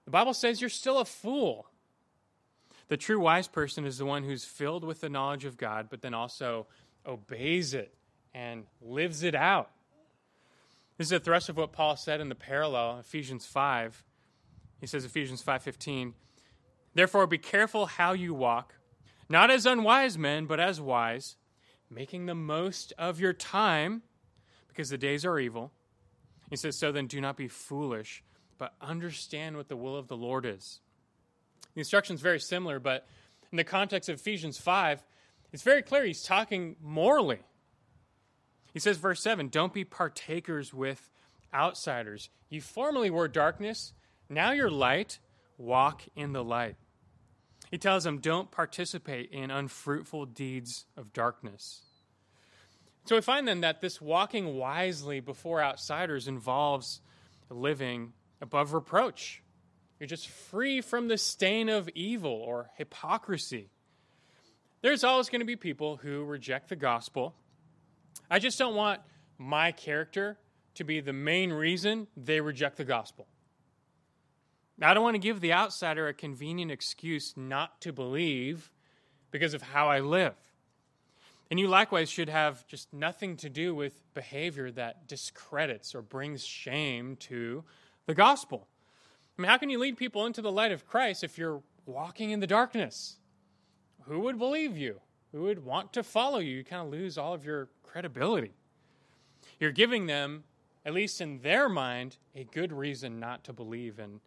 [0.05, 1.67] the Bible says you're still a fool.
[2.87, 6.01] The true wise person is the one who's filled with the knowledge of God, but
[6.01, 6.67] then also
[7.05, 7.93] obeys it
[8.33, 9.71] and lives it out.
[10.97, 14.03] This is a thrust of what Paul said in the parallel, Ephesians 5.
[14.79, 16.13] He says, Ephesians 5.15,
[16.93, 18.75] Therefore be careful how you walk,
[19.29, 21.35] not as unwise men, but as wise,
[21.89, 24.01] making the most of your time,
[24.67, 25.71] because the days are evil.
[26.49, 28.23] He says, So then do not be foolish,
[28.57, 30.79] but understand what the will of the Lord is.
[31.77, 33.05] The instruction is very similar, but
[33.51, 35.03] in the context of Ephesians 5,
[35.53, 37.37] it's very clear he's talking morally.
[38.73, 41.11] He says, verse 7 Don't be partakers with
[41.53, 42.31] outsiders.
[42.49, 43.93] You formerly were darkness,
[44.27, 45.19] now you're light.
[45.59, 46.77] Walk in the light.
[47.69, 51.83] He tells them, Don't participate in unfruitful deeds of darkness.
[53.05, 57.01] So we find then that this walking wisely before outsiders involves
[57.51, 59.43] living above reproach.
[59.99, 63.69] You're just free from the stain of evil or hypocrisy.
[64.81, 67.33] There's always going to be people who reject the gospel.
[68.29, 69.01] I just don't want
[69.37, 70.37] my character
[70.75, 73.27] to be the main reason they reject the gospel.
[74.79, 78.69] I don't want to give the outsider a convenient excuse not to believe
[79.31, 80.35] because of how I live.
[81.49, 86.45] And you likewise should have just nothing to do with behavior that discredits or brings
[86.45, 87.63] shame to
[88.05, 88.67] the gospel.
[89.37, 92.31] I mean, how can you lead people into the light of Christ if you're walking
[92.31, 93.17] in the darkness?
[94.05, 95.01] Who would believe you?
[95.31, 96.57] Who would want to follow you?
[96.57, 98.53] You kind of lose all of your credibility.
[99.59, 100.43] You're giving them,
[100.85, 104.21] at least in their mind, a good reason not to believe, and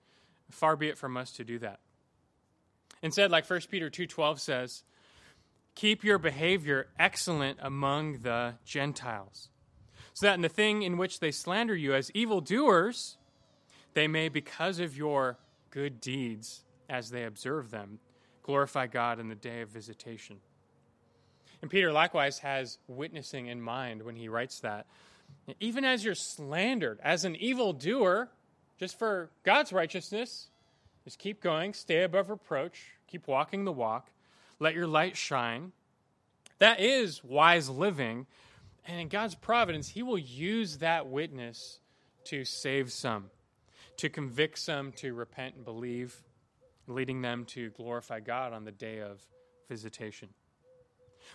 [0.51, 1.81] far be it from us to do that.
[3.03, 4.85] Instead, like 1 Peter 2:12 says,
[5.75, 9.49] keep your behavior excellent among the Gentiles,
[10.13, 13.17] so that in the thing in which they slander you as evildoers,
[13.95, 15.39] they may, because of your
[15.71, 17.99] good deeds, as they observe them,
[18.43, 20.37] glorify God in the day of visitation.
[21.63, 24.87] And Peter likewise has witnessing in mind when he writes that.
[25.61, 28.29] Even as you're slandered as an evildoer,
[28.79, 30.49] just for God's righteousness,
[31.05, 34.11] just keep going, stay above reproach, keep walking the walk,
[34.59, 35.73] let your light shine.
[36.59, 38.27] That is wise living.
[38.87, 41.79] And in God's providence, He will use that witness
[42.25, 43.31] to save some
[44.01, 46.23] to convict some to repent and believe,
[46.87, 49.21] leading them to glorify God on the day of
[49.69, 50.31] visitation.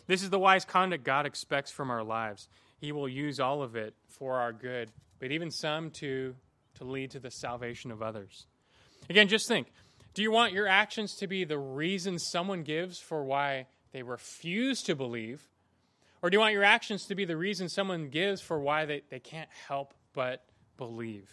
[0.07, 2.49] This is the wise conduct God expects from our lives.
[2.81, 6.35] He will use all of it for our good, but even some to,
[6.75, 8.47] to lead to the salvation of others.
[9.09, 9.67] Again, just think
[10.15, 14.81] do you want your actions to be the reason someone gives for why they refuse
[14.83, 15.43] to believe?
[16.23, 19.03] Or do you want your actions to be the reason someone gives for why they,
[19.11, 20.43] they can't help but
[20.77, 21.29] believe?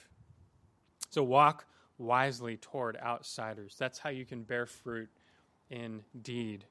[1.12, 1.66] So walk
[1.98, 3.76] wisely toward outsiders.
[3.78, 5.08] That's how you can bear fruit
[5.70, 6.64] indeed.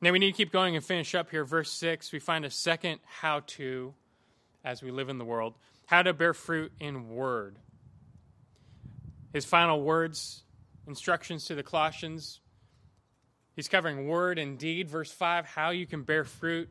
[0.00, 1.44] Now we need to keep going and finish up here.
[1.44, 3.92] Verse 6, we find a second how to
[4.64, 5.54] as we live in the world
[5.86, 7.58] how to bear fruit in word.
[9.32, 10.42] His final words,
[10.86, 12.40] instructions to the Colossians.
[13.56, 14.90] He's covering word and deed.
[14.90, 16.68] Verse 5, how you can bear fruit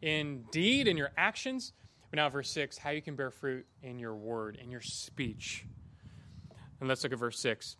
[0.00, 1.72] in deed in your actions.
[2.10, 5.66] But now, verse 6, how you can bear fruit in your word, in your speech.
[6.84, 7.78] And let's look at verse 6.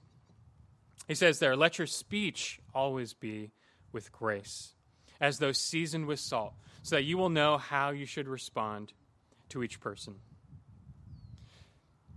[1.08, 3.50] He says there, Let your speech always be
[3.92, 4.72] with grace,
[5.20, 8.94] as though seasoned with salt, so that you will know how you should respond
[9.50, 10.14] to each person.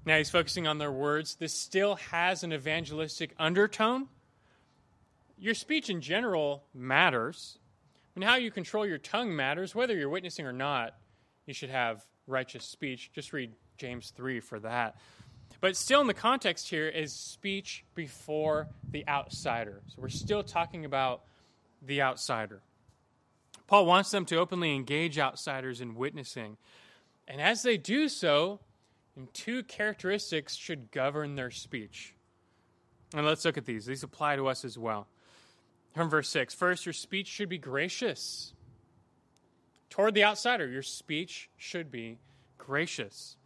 [0.06, 1.36] Now he's focusing on their words.
[1.36, 4.08] This still has an evangelistic undertone.
[5.38, 7.60] Your speech in general matters.
[8.16, 9.76] Mean, how you control your tongue matters.
[9.76, 10.96] Whether you're witnessing or not,
[11.46, 13.12] you should have righteous speech.
[13.12, 14.96] Just read James 3 for that.
[15.60, 19.82] But still, in the context here, is speech before the outsider.
[19.88, 21.24] So we're still talking about
[21.82, 22.62] the outsider.
[23.66, 26.58] Paul wants them to openly engage outsiders in witnessing.
[27.28, 28.60] And as they do so,
[29.34, 32.14] two characteristics should govern their speech.
[33.14, 33.86] And let's look at these.
[33.86, 35.08] These apply to us as well.
[35.96, 38.54] From verse 6 First, your speech should be gracious.
[39.90, 42.20] Toward the outsider, your speech should be
[42.58, 43.37] gracious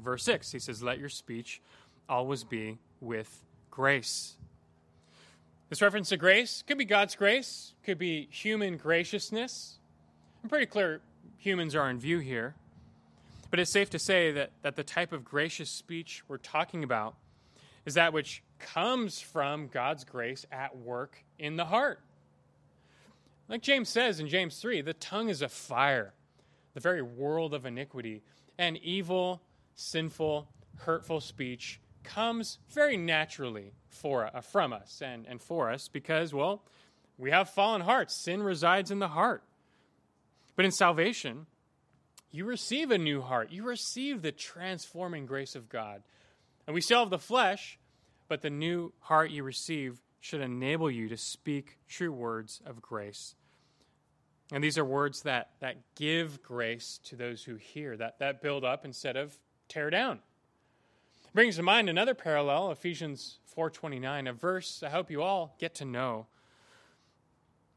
[0.00, 0.52] verse 6.
[0.52, 1.60] He says, Let your speech
[2.08, 4.36] always be with grace.
[5.68, 9.78] This reference to grace could be God's grace, could be human graciousness.
[10.42, 11.00] I'm pretty clear
[11.38, 12.54] humans are in view here.
[13.50, 17.16] But it's safe to say that, that the type of gracious speech we're talking about
[17.84, 22.00] is that which comes from God's grace at work in the heart.
[23.48, 26.12] Like James says in James 3, the tongue is a fire,
[26.74, 28.22] the very world of iniquity,
[28.58, 29.40] and evil
[29.76, 30.48] sinful,
[30.78, 36.62] hurtful speech comes very naturally for, uh, from us and, and for us because, well,
[37.18, 38.14] we have fallen hearts.
[38.14, 39.42] Sin resides in the heart.
[40.54, 41.46] But in salvation,
[42.30, 43.50] you receive a new heart.
[43.52, 46.02] You receive the transforming grace of God.
[46.66, 47.78] And we still have the flesh,
[48.28, 53.34] but the new heart you receive should enable you to speak true words of grace.
[54.52, 58.64] And these are words that, that give grace to those who hear, that, that build
[58.64, 59.36] up instead of
[59.68, 60.20] tear down.
[61.34, 65.84] Brings to mind another parallel, Ephesians 4.29, a verse I hope you all get to
[65.84, 66.26] know.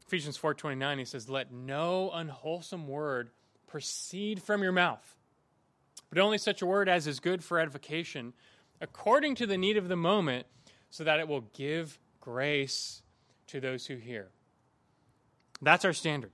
[0.06, 3.30] Ephesians 4.29, he says, Let no unwholesome word
[3.66, 5.14] proceed from your mouth,
[6.08, 8.32] but only such a word as is good for edification,
[8.80, 10.46] according to the need of the moment,
[10.88, 13.02] so that it will give grace
[13.46, 14.30] to those who hear.
[15.62, 16.32] That's our standard.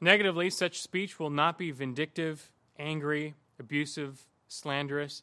[0.00, 5.22] Negatively, such speech will not be vindictive, angry, abusive, slanderous.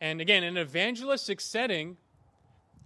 [0.00, 1.96] And again, in an evangelistic setting,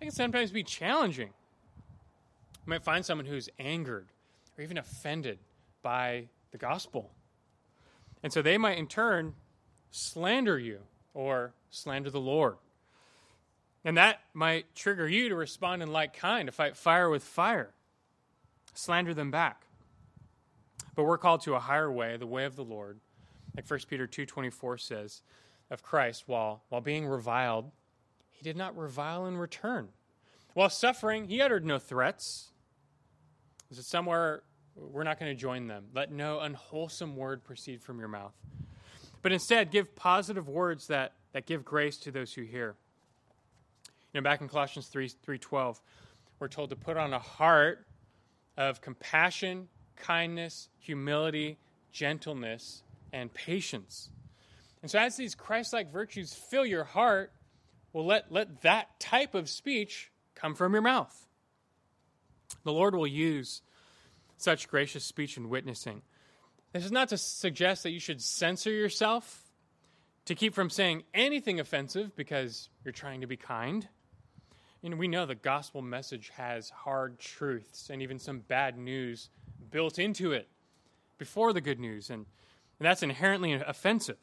[0.00, 1.28] it can sometimes be challenging.
[1.28, 4.08] You might find someone who's angered
[4.56, 5.38] or even offended
[5.82, 7.10] by the gospel.
[8.22, 9.34] And so they might, in turn,
[9.90, 10.80] slander you
[11.14, 12.56] or slander the Lord.
[13.84, 17.70] And that might trigger you to respond in like kind, to fight fire with fire,
[18.74, 19.66] slander them back.
[20.94, 22.98] But we're called to a higher way, the way of the Lord.
[23.58, 25.20] Like 1 Peter 2:24 says
[25.68, 27.72] of Christ, while while being reviled,
[28.30, 29.88] he did not revile in return.
[30.54, 32.52] While suffering, he uttered no threats.
[33.68, 34.44] Is it somewhere
[34.76, 35.86] we're not going to join them?
[35.92, 38.32] Let no unwholesome word proceed from your mouth.
[39.22, 42.76] But instead, give positive words that, that give grace to those who hear.
[44.12, 45.80] You know, back in Colossians 3 3:12,
[46.38, 47.88] we're told to put on a heart
[48.56, 51.58] of compassion, kindness, humility,
[51.90, 54.10] gentleness, and patience.
[54.82, 57.32] And so as these Christ-like virtues fill your heart,
[57.92, 61.26] well let, let that type of speech come from your mouth.
[62.64, 63.62] The Lord will use
[64.36, 66.02] such gracious speech and witnessing.
[66.72, 69.42] This is not to suggest that you should censor yourself
[70.26, 73.88] to keep from saying anything offensive because you're trying to be kind.
[74.84, 79.28] And we know the gospel message has hard truths and even some bad news
[79.70, 80.48] built into it
[81.16, 82.26] before the good news, and,
[82.78, 84.18] and that's inherently offensive.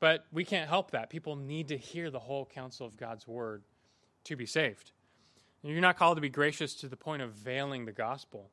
[0.00, 1.10] But we can't help that.
[1.10, 3.64] People need to hear the whole counsel of God's word
[4.24, 4.92] to be saved.
[5.62, 8.50] And you're not called to be gracious to the point of veiling the gospel,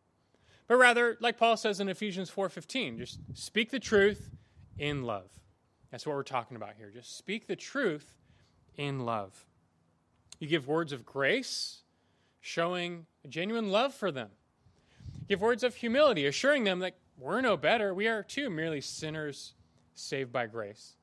[0.71, 4.31] but rather, like Paul says in Ephesians 4:15, just speak the truth
[4.77, 5.29] in love.
[5.89, 6.89] That's what we're talking about here.
[6.89, 8.15] Just speak the truth
[8.77, 9.45] in love.
[10.39, 11.81] You give words of grace,
[12.39, 14.29] showing a genuine love for them.
[15.27, 17.93] Give words of humility, assuring them that we're no better.
[17.93, 19.53] We are too merely sinners
[19.93, 20.95] saved by grace.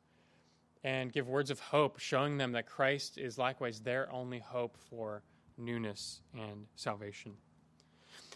[0.83, 5.23] And give words of hope, showing them that Christ is likewise their only hope for
[5.57, 7.33] newness and salvation.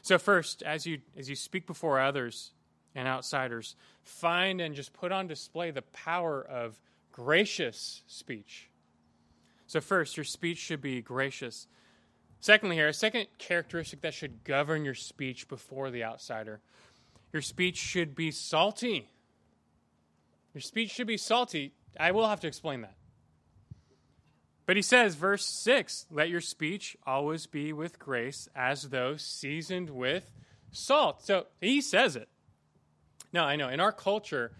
[0.02, 2.52] So first, as you as you speak before others
[2.94, 6.80] and outsiders, find and just put on display the power of
[7.12, 8.68] gracious speech.
[9.66, 11.66] So, first, your speech should be gracious.
[12.40, 16.60] Secondly, here, a second characteristic that should govern your speech before the outsider
[17.32, 19.10] your speech should be salty.
[20.54, 21.72] Your speech should be salty.
[21.98, 22.94] I will have to explain that.
[24.66, 29.90] But he says, verse 6 let your speech always be with grace, as though seasoned
[29.90, 30.30] with
[30.70, 31.24] salt.
[31.24, 32.28] So he says it.
[33.32, 34.52] Now, I know in our culture,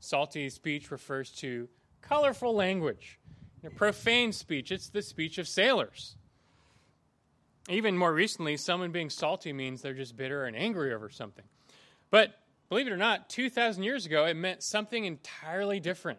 [0.00, 1.68] salty speech refers to
[2.02, 3.18] colorful language.
[3.62, 6.16] You know, profane speech, it's the speech of sailors.
[7.68, 11.44] Even more recently, someone being salty means they're just bitter and angry over something.
[12.10, 12.34] But
[12.68, 16.18] believe it or not, 2,000 years ago, it meant something entirely different.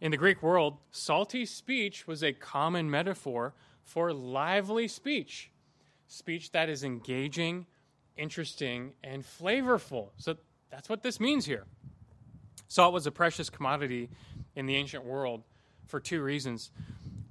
[0.00, 5.50] In the Greek world, salty speech was a common metaphor for lively speech,
[6.06, 7.66] speech that is engaging,
[8.16, 10.10] interesting, and flavorful.
[10.18, 10.36] So
[10.70, 11.64] that's what this means here.
[12.68, 14.10] Salt was a precious commodity
[14.54, 15.42] in the ancient world
[15.86, 16.70] for two reasons.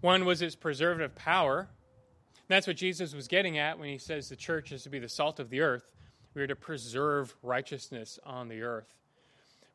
[0.01, 1.69] One was its preservative power.
[2.47, 5.09] That's what Jesus was getting at when he says the church is to be the
[5.09, 5.93] salt of the earth.
[6.38, 8.93] We are to preserve righteousness on the earth.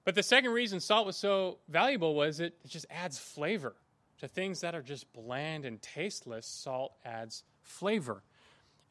[0.04, 3.74] But the second reason salt was so valuable was it, it just adds flavor.
[4.20, 8.22] To things that are just bland and tasteless, salt adds flavor.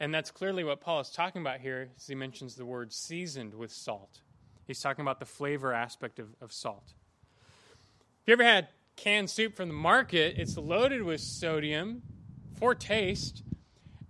[0.01, 3.53] And that's clearly what Paul is talking about here as he mentions the word seasoned
[3.53, 4.19] with salt.
[4.67, 6.93] He's talking about the flavor aspect of, of salt.
[8.23, 8.67] If you ever had
[8.97, 12.01] canned soup from the market, it's loaded with sodium
[12.59, 13.43] for taste.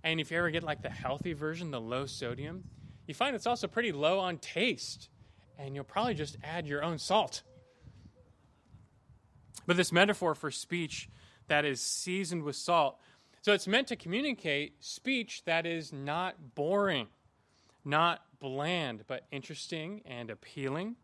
[0.02, 2.64] And if you ever get like the healthy version, the low sodium,
[3.06, 5.08] you find it's also pretty low on taste.
[5.58, 7.42] And you'll probably just add your own salt.
[9.66, 11.08] But this metaphor for speech
[11.48, 12.98] that is seasoned with salt.
[13.42, 17.08] So it's meant to communicate speech that is not boring,
[17.84, 20.96] not bland, but interesting and appealing.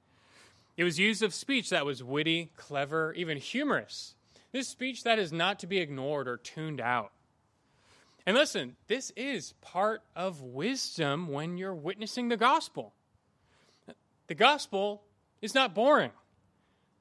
[0.76, 4.14] It was used of speech that was witty, clever, even humorous.
[4.52, 7.12] This speech that is not to be ignored or tuned out.
[8.28, 12.92] And listen, this is part of wisdom when you're witnessing the gospel.
[14.26, 15.02] The gospel
[15.40, 16.10] is not boring.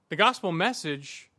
[0.07, 1.29] The gospel message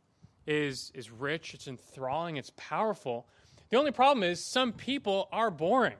[0.46, 3.28] is, is rich, it's enthralling, it's powerful.
[3.70, 5.96] The only problem is some people are boring.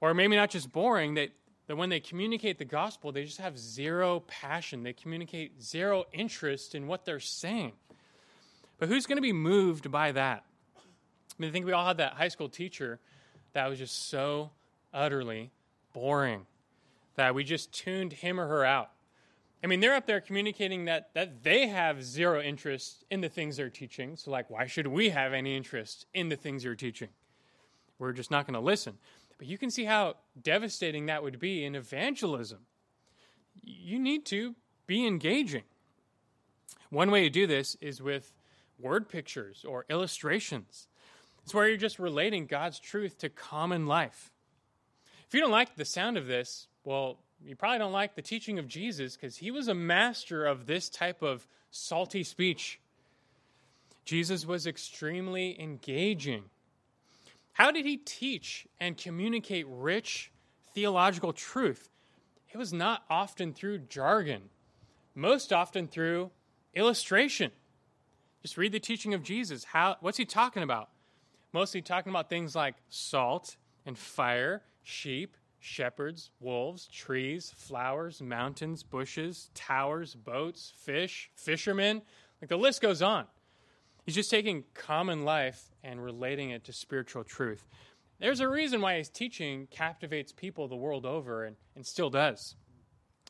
[0.00, 1.28] Or maybe not just boring, they,
[1.68, 4.82] that when they communicate the gospel, they just have zero passion.
[4.82, 7.74] They communicate zero interest in what they're saying.
[8.80, 10.42] But who's going to be moved by that?
[11.36, 13.00] I mean, I think we all had that high school teacher
[13.52, 14.50] that was just so
[14.92, 15.50] utterly
[15.92, 16.46] boring
[17.16, 18.90] that we just tuned him or her out.
[19.62, 23.56] I mean, they're up there communicating that, that they have zero interest in the things
[23.56, 24.16] they're teaching.
[24.16, 27.08] So, like, why should we have any interest in the things you're teaching?
[27.98, 28.98] We're just not going to listen.
[29.38, 32.58] But you can see how devastating that would be in evangelism.
[33.62, 34.54] You need to
[34.86, 35.62] be engaging.
[36.90, 38.34] One way to do this is with
[38.78, 40.88] word pictures or illustrations.
[41.44, 44.32] It's where you're just relating God's truth to common life.
[45.26, 48.58] If you don't like the sound of this, well, you probably don't like the teaching
[48.58, 52.80] of Jesus because he was a master of this type of salty speech.
[54.06, 56.44] Jesus was extremely engaging.
[57.52, 60.32] How did he teach and communicate rich
[60.74, 61.90] theological truth?
[62.52, 64.42] It was not often through jargon,
[65.14, 66.30] most often through
[66.74, 67.50] illustration.
[68.42, 69.64] Just read the teaching of Jesus.
[69.64, 70.88] How, what's he talking about?
[71.54, 79.50] Mostly talking about things like salt and fire, sheep, shepherds, wolves, trees, flowers, mountains, bushes,
[79.54, 82.02] towers, boats, fish, fishermen.
[82.42, 83.26] Like the list goes on.
[84.04, 87.68] He's just taking common life and relating it to spiritual truth.
[88.18, 92.56] There's a reason why his teaching captivates people the world over and, and still does.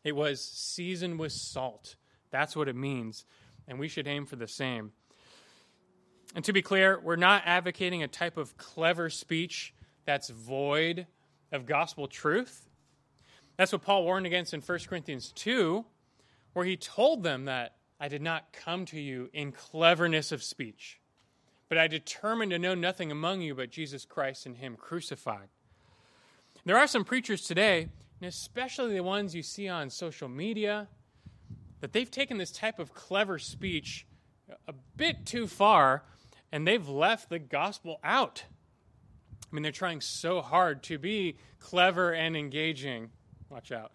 [0.02, 1.96] It was seasoned with salt.
[2.30, 3.26] That's what it means,
[3.68, 4.92] and we should aim for the same.
[6.34, 9.72] And to be clear, we're not advocating a type of clever speech
[10.04, 11.06] that's void
[11.52, 12.68] of gospel truth.
[13.56, 15.84] That's what Paul warned against in 1 Corinthians 2,
[16.54, 21.00] where he told them that I did not come to you in cleverness of speech,
[21.68, 25.48] but I determined to know nothing among you but Jesus Christ and Him crucified.
[26.64, 27.88] There are some preachers today,
[28.20, 30.88] and especially the ones you see on social media,
[31.80, 34.06] that they've taken this type of clever speech
[34.66, 36.02] a bit too far
[36.54, 38.44] and they've left the gospel out.
[39.42, 43.10] I mean, they're trying so hard to be clever and engaging.
[43.50, 43.90] Watch out.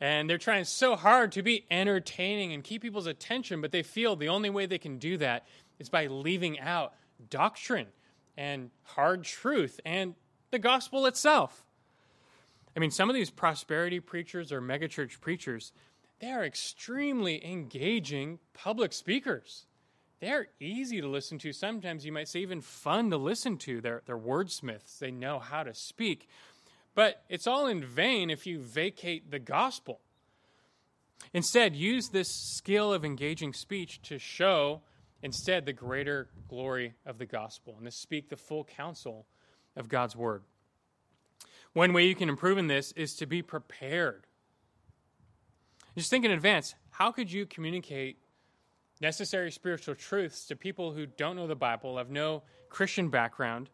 [0.00, 4.14] And they're trying so hard to be entertaining and keep people's attention, but they feel
[4.14, 5.48] the only way they can do that
[5.80, 6.94] is by leaving out
[7.28, 7.88] doctrine
[8.36, 10.14] and hard truth and
[10.52, 11.64] the gospel itself.
[12.76, 15.72] I mean, some of these prosperity preachers or megachurch preachers,
[16.20, 19.66] they are extremely engaging public speakers.
[20.20, 21.52] They're easy to listen to.
[21.52, 23.80] Sometimes you might say even fun to listen to.
[23.80, 26.28] They're, they're wordsmiths, they know how to speak.
[26.94, 30.00] But it's all in vain if you vacate the gospel.
[31.32, 34.80] Instead, use this skill of engaging speech to show
[35.22, 39.26] instead the greater glory of the gospel and to speak the full counsel
[39.76, 40.42] of God's word.
[41.72, 44.26] One way you can improve in this is to be prepared.
[45.96, 48.18] Just think in advance how could you communicate
[49.00, 53.70] necessary spiritual truths to people who don't know the Bible, have no Christian background?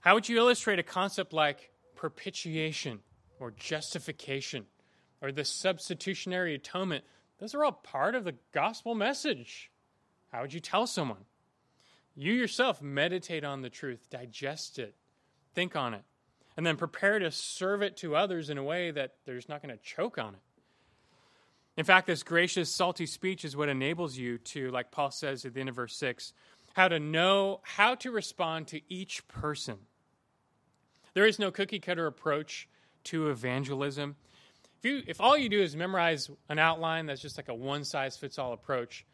[0.00, 3.00] How would you illustrate a concept like propitiation
[3.38, 4.66] or justification
[5.20, 7.02] or the substitutionary atonement,
[7.38, 9.70] those are all part of the gospel message.
[10.30, 11.24] How would you tell someone?
[12.14, 14.94] You yourself meditate on the truth, digest it,
[15.54, 16.02] think on it,
[16.56, 19.62] and then prepare to serve it to others in a way that they're just not
[19.62, 20.40] going to choke on it.
[21.76, 25.54] In fact, this gracious, salty speech is what enables you to, like Paul says at
[25.54, 26.32] the end of verse 6,
[26.74, 29.78] how to know how to respond to each person
[31.14, 32.68] there is no cookie cutter approach
[33.04, 34.16] to evangelism.
[34.78, 37.84] If, you, if all you do is memorize an outline that's just like a one
[37.84, 39.06] size fits all approach,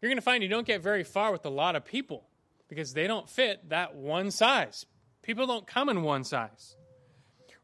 [0.00, 2.24] you're going to find you don't get very far with a lot of people
[2.68, 4.86] because they don't fit that one size.
[5.22, 6.76] People don't come in one size.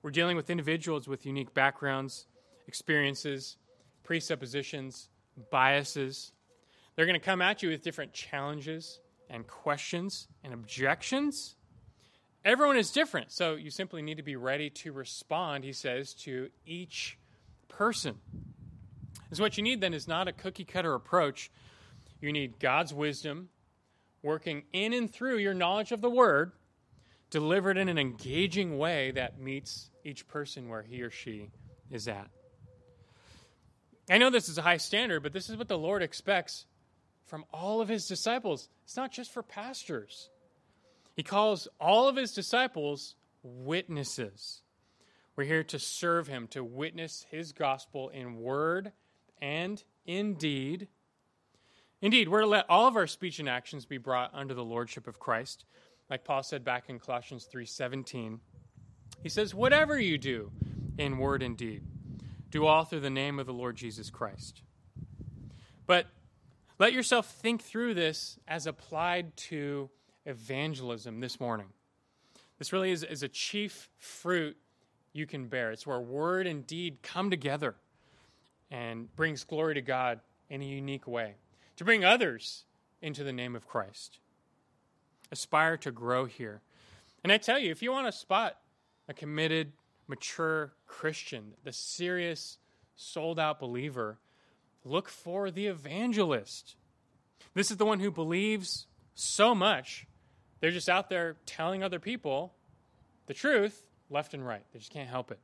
[0.03, 2.27] We're dealing with individuals with unique backgrounds,
[2.67, 3.57] experiences,
[4.05, 5.09] presuppositions,
[5.51, 6.33] biases.
[6.95, 11.57] They're going to come at you with different challenges and questions and objections.
[12.45, 16.51] Everyone is different, so you simply need to be ready to respond, he says, to
[16.67, 17.19] each
[17.69, 18.17] person.
[19.33, 21.51] So, what you need then is not a cookie cutter approach.
[22.21, 23.49] You need God's wisdom,
[24.23, 26.53] working in and through your knowledge of the Word,
[27.31, 31.51] delivered in an engaging way that meets each person where he or she
[31.91, 32.29] is at.
[34.09, 36.67] I know this is a high standard, but this is what the Lord expects
[37.25, 38.69] from all of his disciples.
[38.85, 40.29] It's not just for pastors.
[41.17, 44.63] He calls all of his disciples witnesses.
[45.37, 48.93] We're here to serve him, to witness his gospel in word
[49.41, 50.89] and in deed.
[52.03, 55.07] Indeed, we're to let all of our speech and actions be brought under the lordship
[55.07, 55.65] of Christ,
[56.11, 58.41] like Paul said back in Colossians 3:17.
[59.23, 60.53] He says, "Whatever you do
[60.99, 61.83] in word and deed,
[62.55, 64.63] do all through the name of the Lord Jesus Christ."
[65.87, 66.07] But
[66.79, 69.91] let yourself think through this as applied to
[70.25, 71.67] evangelism this morning.
[72.59, 74.57] This really is, is a chief fruit
[75.13, 75.73] you can bear.
[75.73, 77.75] It's where word and deed come together
[78.71, 81.35] and brings glory to God in a unique way.
[81.77, 82.65] To bring others
[83.03, 84.19] into the name of Christ.
[85.33, 86.63] Aspire to grow here.
[87.23, 88.59] And I tell you, if you want to spot
[89.09, 89.73] a committed,
[90.07, 92.59] mature Christian, the serious,
[92.97, 94.19] sold out believer,
[94.85, 96.77] look for the evangelist.
[97.55, 100.07] This is the one who believes so much,
[100.61, 102.55] they're just out there telling other people
[103.27, 104.65] the truth left and right.
[104.73, 105.39] They just can't help it.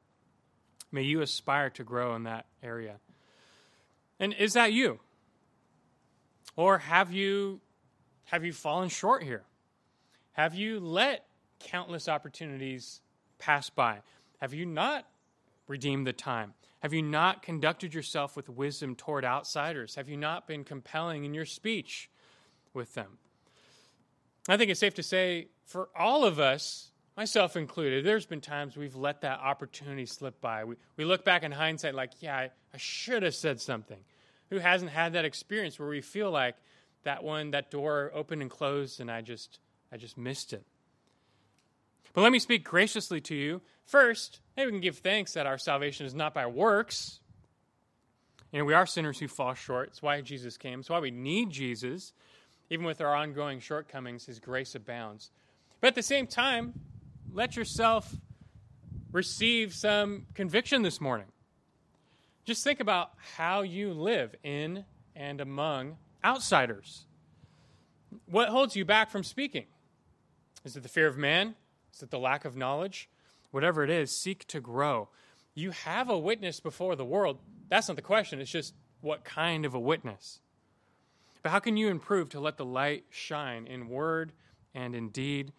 [0.92, 2.96] May you aspire to grow in that area.
[4.18, 4.98] And is that you?
[6.56, 7.61] Or have you
[8.24, 9.42] have you fallen short here?
[10.32, 11.26] Have you let
[11.58, 13.00] countless opportunities
[13.38, 14.00] pass by?
[14.41, 15.07] Have you not
[15.66, 16.55] redeemed the time?
[16.80, 19.97] Have you not conducted yourself with wisdom toward outsiders?
[19.97, 22.11] Have you not been compelling in your speech
[22.72, 23.18] with them?
[24.49, 28.76] I think it's safe to say for all of us, myself included, there's been times
[28.76, 30.64] we've let that opportunity slip by.
[30.64, 33.99] We, we look back in hindsight like, yeah, I, I should have said something.
[34.49, 36.57] Who hasn't had that experience where we feel like
[37.05, 39.61] that one, that door opened and closed and I just,
[39.93, 40.64] I just missed it?
[42.12, 43.61] But let me speak graciously to you.
[43.84, 47.20] First, hey, we can give thanks that our salvation is not by works.
[48.52, 49.88] You know, we are sinners who fall short.
[49.88, 50.80] It's why Jesus came.
[50.80, 52.12] It's why we need Jesus.
[52.68, 55.30] Even with our ongoing shortcomings, his grace abounds.
[55.80, 56.74] But at the same time,
[57.32, 58.12] let yourself
[59.12, 61.26] receive some conviction this morning.
[62.44, 64.84] Just think about how you live in
[65.14, 67.06] and among outsiders.
[68.26, 69.66] What holds you back from speaking?
[70.64, 71.54] Is it the fear of man?
[71.95, 73.09] Is it the lack of knowledge?
[73.51, 75.09] Whatever it is, seek to grow.
[75.55, 77.38] You have a witness before the world.
[77.68, 78.41] That's not the question.
[78.41, 80.41] It's just what kind of a witness.
[81.43, 84.32] But how can you improve to let the light shine in word
[84.74, 85.53] and in deed?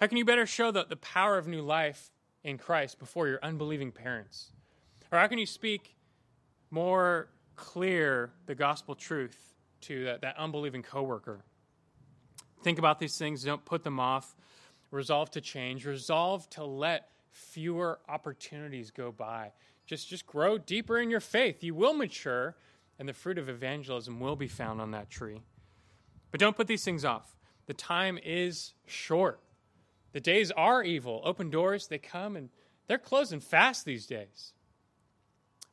[0.00, 2.10] How can you better show the, the power of new life
[2.42, 4.50] in Christ before your unbelieving parents?
[5.12, 5.96] Or how can you speak
[6.70, 11.44] more clear the gospel truth to that, that unbelieving coworker?
[12.62, 14.34] Think about these things, don't put them off
[14.90, 19.52] resolve to change, resolve to let fewer opportunities go by.
[19.86, 21.62] Just, just grow deeper in your faith.
[21.62, 22.56] You will mature,
[22.98, 25.42] and the fruit of evangelism will be found on that tree.
[26.30, 27.36] But don't put these things off.
[27.66, 29.40] The time is short.
[30.12, 31.20] The days are evil.
[31.24, 32.48] Open doors, they come and
[32.86, 34.52] they're closing fast these days.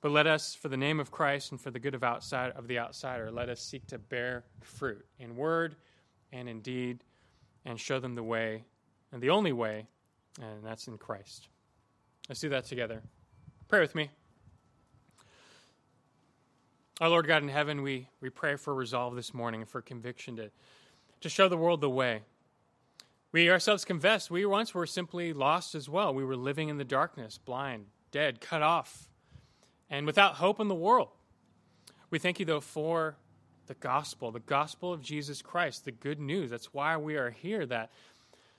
[0.02, 2.68] But let us, for the name of Christ and for the good of outside of
[2.68, 5.76] the outsider, let us seek to bear fruit in word
[6.34, 7.06] and in deed
[7.64, 8.66] and show them the way
[9.14, 9.86] and the only way,
[10.42, 11.48] and that's in Christ.
[12.28, 13.04] Let's do that together.
[13.70, 14.10] Pray with me.
[17.00, 20.50] Our Lord God in heaven, we, we pray for resolve this morning, for conviction to,
[21.22, 22.22] to show the world the way.
[23.32, 26.14] We ourselves confess we once were simply lost as well.
[26.14, 29.10] We were living in the darkness, blind, dead, cut off,
[29.90, 31.10] and without hope in the world.
[32.10, 33.16] We thank you, though, for
[33.68, 36.52] the gospel, the gospel of Jesus Christ, the good news.
[36.52, 37.92] That's why we are here, that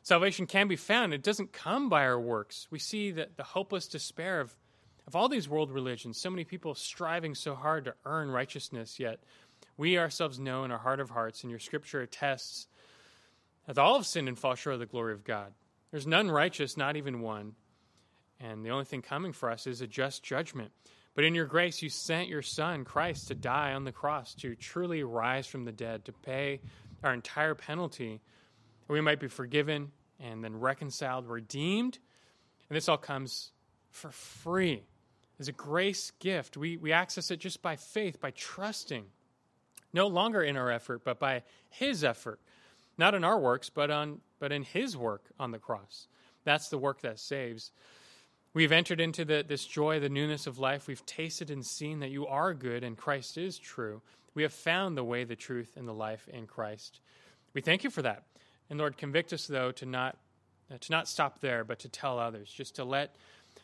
[0.04, 1.14] Salvation can be found.
[1.14, 2.68] It doesn't come by our works.
[2.70, 4.54] We see that the hopeless despair of,
[5.06, 9.20] of all these world religions, so many people striving so hard to earn righteousness, yet
[9.78, 12.66] we ourselves know in our heart of hearts, and your scripture attests
[13.66, 15.54] that all have sinned and fall short of the glory of God.
[15.90, 17.54] There's none righteous, not even one.
[18.38, 20.70] And the only thing coming for us is a just judgment.
[21.14, 24.54] But in your grace, you sent your Son, Christ, to die on the cross, to
[24.54, 26.60] truly rise from the dead, to pay
[27.02, 28.20] our entire penalty
[28.88, 31.98] we might be forgiven and then reconciled, redeemed.
[32.68, 33.52] And this all comes
[33.90, 34.82] for free
[35.38, 36.56] as a grace gift.
[36.56, 39.04] We, we access it just by faith, by trusting.
[39.92, 42.40] No longer in our effort, but by His effort.
[42.98, 46.08] Not in our works, but, on, but in His work on the cross.
[46.44, 47.72] That's the work that saves.
[48.52, 50.86] We've entered into the, this joy, the newness of life.
[50.86, 54.00] We've tasted and seen that you are good and Christ is true.
[54.34, 57.00] We have found the way, the truth, and the life in Christ.
[57.52, 58.24] We thank you for that.
[58.70, 60.16] And Lord, convict us, though, to not,
[60.72, 63.14] uh, to not stop there, but to tell others, just to let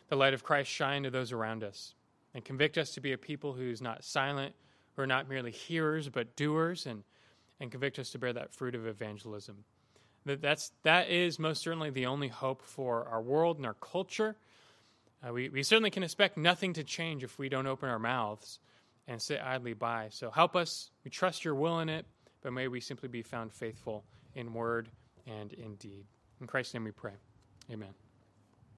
[0.09, 1.95] the light of Christ shine to those around us.
[2.33, 4.55] And convict us to be a people who's not silent,
[4.95, 7.03] who are not merely hearers, but doers, and,
[7.59, 9.63] and convict us to bear that fruit of evangelism.
[10.25, 14.35] That, that's, that is most certainly the only hope for our world and our culture.
[15.27, 18.59] Uh, we, we certainly can expect nothing to change if we don't open our mouths
[19.07, 20.07] and sit idly by.
[20.09, 20.91] So help us.
[21.03, 22.05] We trust your will in it,
[22.41, 24.03] but may we simply be found faithful
[24.35, 24.89] in word
[25.27, 26.05] and in deed.
[26.39, 27.13] In Christ's name we pray.
[27.71, 27.93] Amen.